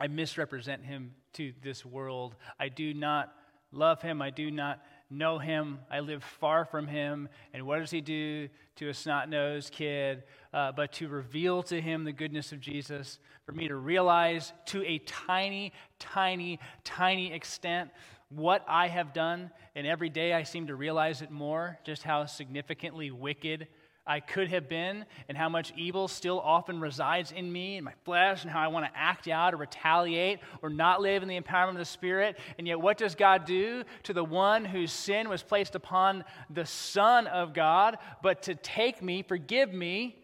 I 0.00 0.08
misrepresent 0.08 0.84
him 0.84 1.14
to 1.34 1.52
this 1.62 1.84
world. 1.84 2.34
I 2.58 2.68
do 2.68 2.94
not 2.94 3.32
love 3.72 4.00
him. 4.02 4.22
I 4.22 4.30
do 4.30 4.50
not 4.50 4.80
know 5.10 5.38
him. 5.38 5.78
I 5.90 6.00
live 6.00 6.22
far 6.22 6.64
from 6.64 6.86
him. 6.86 7.28
And 7.52 7.64
what 7.66 7.78
does 7.78 7.90
he 7.90 8.00
do 8.00 8.48
to 8.76 8.88
a 8.88 8.94
snot 8.94 9.28
nosed 9.28 9.72
kid? 9.72 10.24
Uh, 10.52 10.72
but 10.72 10.92
to 10.94 11.08
reveal 11.08 11.62
to 11.64 11.80
him 11.80 12.04
the 12.04 12.12
goodness 12.12 12.52
of 12.52 12.60
Jesus, 12.60 13.18
for 13.46 13.52
me 13.52 13.68
to 13.68 13.76
realize 13.76 14.52
to 14.66 14.82
a 14.84 14.98
tiny, 14.98 15.72
tiny, 15.98 16.58
tiny 16.84 17.32
extent 17.32 17.90
what 18.28 18.64
I 18.66 18.88
have 18.88 19.12
done. 19.12 19.50
And 19.74 19.86
every 19.86 20.08
day 20.08 20.32
I 20.32 20.42
seem 20.42 20.66
to 20.68 20.74
realize 20.74 21.22
it 21.22 21.30
more, 21.30 21.78
just 21.84 22.02
how 22.02 22.26
significantly 22.26 23.10
wicked 23.10 23.68
I 24.06 24.20
could 24.20 24.48
have 24.48 24.68
been, 24.68 25.06
and 25.28 25.38
how 25.38 25.48
much 25.48 25.72
evil 25.76 26.08
still 26.08 26.38
often 26.38 26.78
resides 26.78 27.32
in 27.32 27.50
me, 27.50 27.78
in 27.78 27.84
my 27.84 27.94
flesh, 28.04 28.42
and 28.42 28.50
how 28.50 28.60
I 28.60 28.68
want 28.68 28.84
to 28.84 28.92
act 28.94 29.28
out 29.28 29.54
or 29.54 29.56
retaliate 29.56 30.40
or 30.60 30.68
not 30.68 31.00
live 31.00 31.22
in 31.22 31.28
the 31.28 31.40
empowerment 31.40 31.70
of 31.70 31.78
the 31.78 31.86
Spirit. 31.86 32.38
And 32.58 32.66
yet, 32.66 32.78
what 32.78 32.98
does 32.98 33.14
God 33.14 33.46
do 33.46 33.82
to 34.02 34.12
the 34.12 34.24
one 34.24 34.66
whose 34.66 34.92
sin 34.92 35.30
was 35.30 35.42
placed 35.42 35.74
upon 35.74 36.24
the 36.50 36.66
Son 36.66 37.26
of 37.28 37.54
God, 37.54 37.96
but 38.22 38.42
to 38.42 38.54
take 38.54 39.02
me, 39.02 39.22
forgive 39.22 39.72
me, 39.72 40.18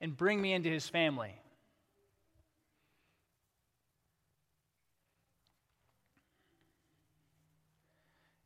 and 0.00 0.16
bring 0.16 0.40
me 0.40 0.54
into 0.54 0.70
his 0.70 0.88
family? 0.88 1.41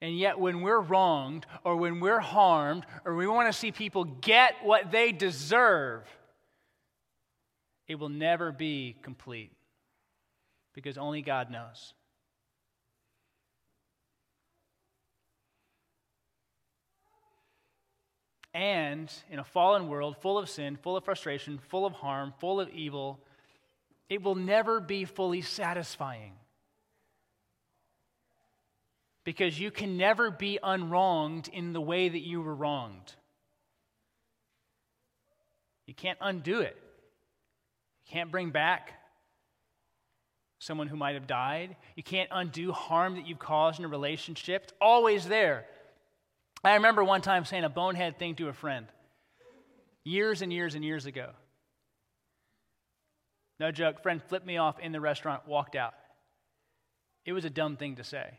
And 0.03 0.19
yet, 0.19 0.39
when 0.39 0.61
we're 0.61 0.81
wronged 0.81 1.47
or 1.65 1.77
when 1.77 2.01
we're 2.01 2.21
harmed 2.21 2.85
or 3.05 3.15
we 3.15 3.27
want 3.27 3.51
to 3.51 3.59
see 3.59 3.73
people 3.73 4.05
get 4.05 4.57
what 4.63 4.91
they 4.91 5.11
deserve, 5.11 6.03
it 7.89 7.95
will 7.95 8.11
never 8.11 8.53
be 8.53 8.97
complete 9.03 9.53
because 10.75 10.99
only 10.99 11.23
God 11.23 11.51
knows. 11.51 11.95
And 18.53 19.13
in 19.31 19.39
a 19.39 19.45
fallen 19.45 19.89
world 19.89 20.17
full 20.21 20.39
of 20.39 20.49
sin, 20.49 20.77
full 20.77 20.97
of 20.97 21.05
frustration, 21.05 21.59
full 21.69 21.87
of 21.87 21.93
harm, 21.93 22.33
full 22.39 22.61
of 22.61 22.69
evil, 22.71 23.21
it 24.09 24.23
will 24.23 24.35
never 24.35 24.81
be 24.81 25.05
fully 25.05 25.43
satisfying 25.43 26.33
because 29.27 29.59
you 29.59 29.73
can 29.73 29.97
never 29.97 30.31
be 30.31 30.57
unwronged 30.63 31.49
in 31.53 31.73
the 31.73 31.81
way 31.81 32.09
that 32.09 32.21
you 32.21 32.41
were 32.41 32.55
wronged. 32.55 33.13
You 35.87 35.95
can't 35.95 36.19
undo 36.21 36.61
it. 36.61 36.77
You 38.05 38.13
can't 38.13 38.31
bring 38.31 38.51
back 38.51 38.93
someone 40.61 40.87
who 40.87 40.97
might 40.97 41.15
have 41.15 41.27
died. 41.27 41.75
You 41.97 42.05
can't 42.05 42.31
undo 42.31 42.71
harm 42.71 43.17
that 43.17 43.27
you've 43.27 43.41
caused 43.41 43.81
in 43.81 43.85
a 43.85 43.89
relationship. 43.89 44.63
It's 44.65 44.73
always 44.81 45.27
there. 45.27 45.67
I 46.63 46.75
remember 46.75 47.03
one 47.03 47.21
time 47.21 47.45
saying 47.45 47.65
a 47.65 47.69
bonehead 47.69 48.21
thing 48.21 48.37
to 48.37 48.49
a 48.49 48.53
friend 48.53 48.87
years 50.05 50.41
and 50.41 50.53
years 50.53 50.77
and 50.77 50.85
years 50.85 51.05
ago. 51.05 51.31
No 53.59 53.73
joke, 53.73 54.03
friend 54.03 54.23
flipped 54.23 54.47
me 54.47 54.57
off 54.57 54.79
in 54.79 54.93
the 54.93 55.01
restaurant, 55.01 55.49
walked 55.49 55.75
out. 55.75 55.95
It 57.25 57.33
was 57.33 57.45
a 57.45 57.51
dumb 57.51 57.77
thing 57.77 57.97
to 57.97 58.05
say 58.05 58.39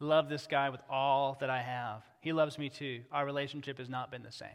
love 0.00 0.28
this 0.28 0.46
guy 0.46 0.70
with 0.70 0.80
all 0.88 1.36
that 1.40 1.50
I 1.50 1.60
have. 1.60 2.02
He 2.20 2.32
loves 2.32 2.58
me 2.58 2.68
too. 2.68 3.02
Our 3.12 3.24
relationship 3.24 3.78
has 3.78 3.88
not 3.88 4.10
been 4.10 4.22
the 4.22 4.32
same. 4.32 4.48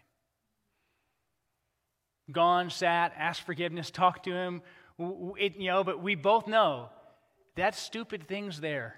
Gone, 2.31 2.69
sat, 2.69 3.13
asked 3.17 3.41
forgiveness, 3.41 3.91
talked 3.91 4.25
to 4.25 4.31
him, 4.31 4.61
it, 4.99 5.57
you 5.57 5.67
know, 5.67 5.83
but 5.83 6.01
we 6.01 6.15
both 6.15 6.47
know 6.47 6.89
that 7.55 7.75
stupid 7.75 8.27
thing's 8.27 8.61
there. 8.61 8.95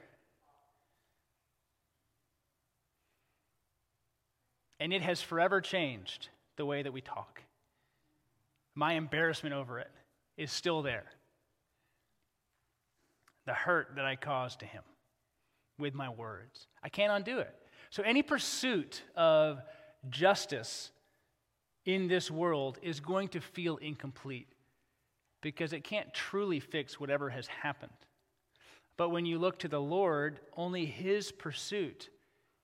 And 4.79 4.93
it 4.93 5.01
has 5.01 5.21
forever 5.21 5.61
changed 5.61 6.29
the 6.57 6.65
way 6.65 6.83
that 6.83 6.93
we 6.93 7.01
talk. 7.01 7.41
My 8.75 8.93
embarrassment 8.93 9.55
over 9.55 9.79
it 9.79 9.89
is 10.37 10.51
still 10.51 10.81
there. 10.81 11.05
The 13.45 13.53
hurt 13.53 13.93
that 13.95 14.05
I 14.05 14.15
caused 14.15 14.59
to 14.59 14.65
him 14.65 14.83
with 15.77 15.93
my 15.93 16.09
words. 16.09 16.67
I 16.83 16.89
can't 16.89 17.11
undo 17.11 17.39
it. 17.39 17.53
So, 17.89 18.03
any 18.03 18.23
pursuit 18.23 19.03
of 19.15 19.61
justice 20.09 20.91
in 21.85 22.07
this 22.07 22.29
world 22.31 22.79
is 22.81 22.99
going 22.99 23.29
to 23.29 23.41
feel 23.41 23.77
incomplete 23.77 24.47
because 25.41 25.73
it 25.73 25.83
can't 25.83 26.13
truly 26.13 26.59
fix 26.59 26.99
whatever 26.99 27.29
has 27.29 27.47
happened. 27.47 27.91
But 28.97 29.09
when 29.09 29.25
you 29.25 29.37
look 29.37 29.59
to 29.59 29.67
the 29.67 29.81
Lord, 29.81 30.39
only 30.55 30.85
His 30.85 31.31
pursuit 31.31 32.09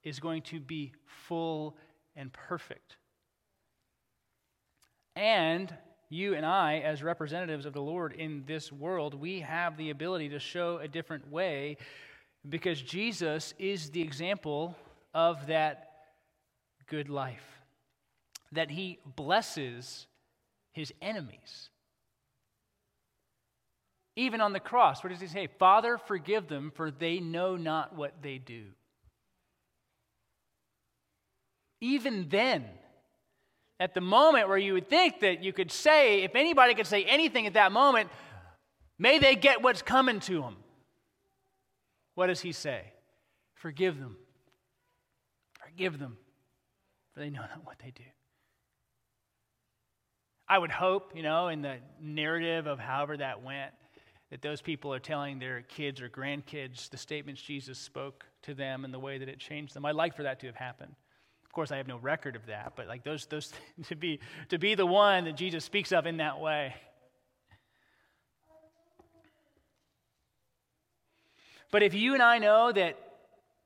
is 0.02 0.18
going 0.18 0.42
to 0.42 0.58
be 0.58 0.92
full 1.06 1.76
and 2.16 2.32
perfect. 2.32 2.96
And 5.14 5.72
you 6.08 6.34
and 6.34 6.44
I, 6.44 6.78
as 6.78 7.02
representatives 7.02 7.66
of 7.66 7.72
the 7.72 7.80
Lord 7.80 8.12
in 8.12 8.44
this 8.46 8.72
world, 8.72 9.14
we 9.14 9.40
have 9.40 9.76
the 9.76 9.90
ability 9.90 10.30
to 10.30 10.38
show 10.38 10.78
a 10.78 10.88
different 10.88 11.30
way 11.30 11.76
because 12.48 12.80
Jesus 12.80 13.54
is 13.58 13.90
the 13.90 14.02
example 14.02 14.76
of 15.14 15.46
that 15.46 15.90
good 16.88 17.08
life, 17.08 17.44
that 18.52 18.70
he 18.70 18.98
blesses 19.16 20.06
his 20.72 20.92
enemies. 21.00 21.70
Even 24.16 24.40
on 24.40 24.52
the 24.52 24.60
cross, 24.60 25.02
what 25.02 25.10
does 25.10 25.20
he 25.20 25.26
say? 25.26 25.48
Father, 25.58 25.96
forgive 25.96 26.48
them, 26.48 26.72
for 26.74 26.90
they 26.90 27.18
know 27.20 27.56
not 27.56 27.94
what 27.94 28.14
they 28.22 28.38
do. 28.38 28.64
Even 31.80 32.28
then, 32.28 32.64
at 33.80 33.94
the 33.94 34.00
moment 34.00 34.48
where 34.48 34.58
you 34.58 34.74
would 34.74 34.88
think 34.88 35.20
that 35.20 35.42
you 35.42 35.52
could 35.52 35.72
say, 35.72 36.22
if 36.22 36.34
anybody 36.34 36.74
could 36.74 36.86
say 36.86 37.04
anything 37.04 37.46
at 37.46 37.54
that 37.54 37.72
moment, 37.72 38.10
may 38.98 39.18
they 39.18 39.34
get 39.34 39.62
what's 39.62 39.82
coming 39.82 40.20
to 40.20 40.40
them. 40.40 40.56
What 42.14 42.26
does 42.26 42.40
he 42.40 42.52
say? 42.52 42.92
Forgive 43.54 43.98
them. 43.98 44.16
Forgive 45.64 45.98
them, 45.98 46.16
for 47.12 47.20
they 47.20 47.30
know 47.30 47.40
not 47.40 47.64
what 47.64 47.78
they 47.78 47.90
do. 47.90 48.04
I 50.48 50.58
would 50.58 50.70
hope, 50.70 51.12
you 51.14 51.22
know, 51.22 51.48
in 51.48 51.62
the 51.62 51.76
narrative 52.00 52.66
of 52.66 52.78
however 52.78 53.16
that 53.16 53.42
went, 53.42 53.72
that 54.30 54.42
those 54.42 54.60
people 54.60 54.92
are 54.92 54.98
telling 54.98 55.38
their 55.38 55.62
kids 55.62 56.00
or 56.00 56.08
grandkids 56.08 56.90
the 56.90 56.96
statements 56.96 57.40
Jesus 57.40 57.78
spoke 57.78 58.24
to 58.42 58.54
them 58.54 58.84
and 58.84 58.92
the 58.92 58.98
way 58.98 59.18
that 59.18 59.28
it 59.28 59.38
changed 59.38 59.74
them. 59.74 59.84
I'd 59.86 59.94
like 59.94 60.16
for 60.16 60.24
that 60.24 60.40
to 60.40 60.46
have 60.46 60.56
happened. 60.56 60.94
Of 61.44 61.52
course, 61.52 61.70
I 61.70 61.76
have 61.76 61.86
no 61.86 61.98
record 61.98 62.34
of 62.34 62.46
that, 62.46 62.72
but 62.76 62.88
like 62.88 63.04
those, 63.04 63.26
those 63.26 63.52
to 63.88 63.96
be 63.96 64.20
to 64.48 64.58
be 64.58 64.74
the 64.74 64.86
one 64.86 65.24
that 65.24 65.36
Jesus 65.36 65.64
speaks 65.64 65.92
of 65.92 66.06
in 66.06 66.16
that 66.16 66.40
way. 66.40 66.74
But 71.72 71.82
if 71.82 71.94
you 71.94 72.12
and 72.12 72.22
I 72.22 72.38
know 72.38 72.70
that 72.70 72.98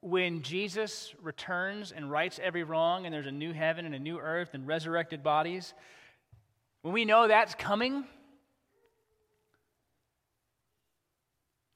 when 0.01 0.43
Jesus 0.43 1.13
returns 1.21 1.91
and 1.91 2.09
rights 2.09 2.39
every 2.41 2.63
wrong, 2.63 3.05
and 3.05 3.13
there's 3.13 3.27
a 3.27 3.33
new 3.33 3.53
heaven 3.53 3.85
and 3.85 3.95
a 3.95 3.99
new 3.99 4.19
earth 4.19 4.51
and 4.55 4.65
resurrected 4.67 5.25
bodies, 5.25 5.75
when 6.83 6.95
we 6.95 7.05
know 7.05 7.27
that's 7.27 7.57
coming, 7.57 8.05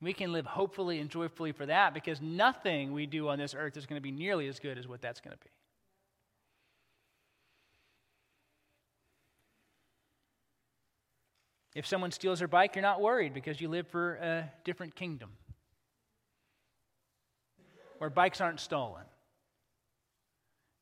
we 0.01 0.13
can 0.13 0.33
live 0.33 0.47
hopefully 0.47 1.01
and 1.01 1.11
joyfully 1.11 1.51
for 1.51 1.67
that 1.67 1.95
because 1.95 2.23
nothing 2.23 2.93
we 2.93 3.07
do 3.07 3.29
on 3.29 3.37
this 3.37 3.53
earth 3.53 3.77
is 3.77 3.85
going 3.85 3.99
to 3.99 4.03
be 4.03 4.13
nearly 4.13 4.47
as 4.47 4.61
good 4.61 4.79
as 4.79 4.87
what 4.87 5.03
that's 5.03 5.21
going 5.21 5.37
to 5.37 5.45
be. 5.45 5.51
If 11.75 11.87
someone 11.87 12.13
steals 12.13 12.41
your 12.41 12.49
bike, 12.49 12.77
you're 12.77 12.83
not 12.83 13.01
worried 13.01 13.35
because 13.35 13.61
you 13.61 13.69
live 13.69 13.89
for 13.89 14.15
a 14.15 14.53
different 14.65 14.95
kingdom 14.95 15.31
where 18.01 18.09
bikes 18.09 18.41
aren't 18.41 18.59
stolen 18.59 19.03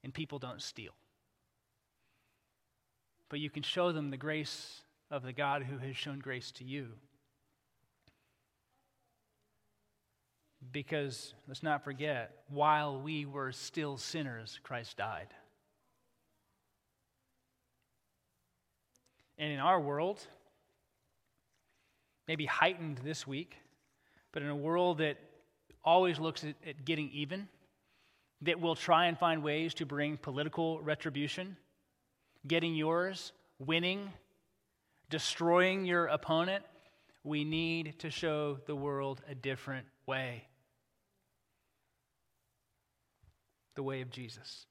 and 0.05 0.15
people 0.15 0.39
don't 0.39 0.63
steal. 0.63 0.93
But 3.29 3.41
you 3.41 3.51
can 3.51 3.65
show 3.65 3.91
them 3.91 4.11
the 4.11 4.17
grace 4.17 4.83
of 5.11 5.25
the 5.25 5.33
God 5.33 5.65
who 5.65 5.79
has 5.79 5.97
shown 5.97 6.21
grace 6.21 6.53
to 6.53 6.65
you. 6.65 6.91
Because 10.71 11.35
let's 11.49 11.65
not 11.65 11.83
forget, 11.83 12.45
while 12.51 13.01
we 13.01 13.27
were 13.27 13.51
still 13.51 13.97
sinners, 13.97 14.61
Christ 14.63 14.97
died. 14.97 15.35
And 19.39 19.53
in 19.53 19.59
our 19.59 19.81
world, 19.81 20.25
maybe 22.29 22.47
heightened 22.47 22.99
this 22.99 23.27
week, 23.27 23.57
but 24.31 24.45
in 24.45 24.49
a 24.49 24.57
world 24.57 24.99
that 24.99 25.19
always 25.89 26.19
looks 26.19 26.45
at, 26.45 26.55
at 26.67 26.85
getting 26.85 27.11
even, 27.13 27.49
that 28.43 28.61
will 28.61 28.77
try 28.77 29.07
and 29.07 29.19
find 29.19 29.43
ways 29.43 29.75
to 29.75 29.87
bring 29.87 30.17
political 30.17 30.81
retribution, 30.83 31.57
getting 32.47 32.75
yours, 32.75 33.33
winning, 33.59 34.13
destroying 35.11 35.85
your 35.85 36.07
opponent, 36.07 36.65
we 37.25 37.45
need 37.45 37.99
to 38.01 38.11
show 38.11 38.59
the 38.67 38.77
world 38.77 39.21
a 39.29 39.35
different 39.35 39.87
way 40.07 40.45
the 43.79 43.83
way 43.85 44.01
of 44.01 44.11
Jesus. 44.11 44.67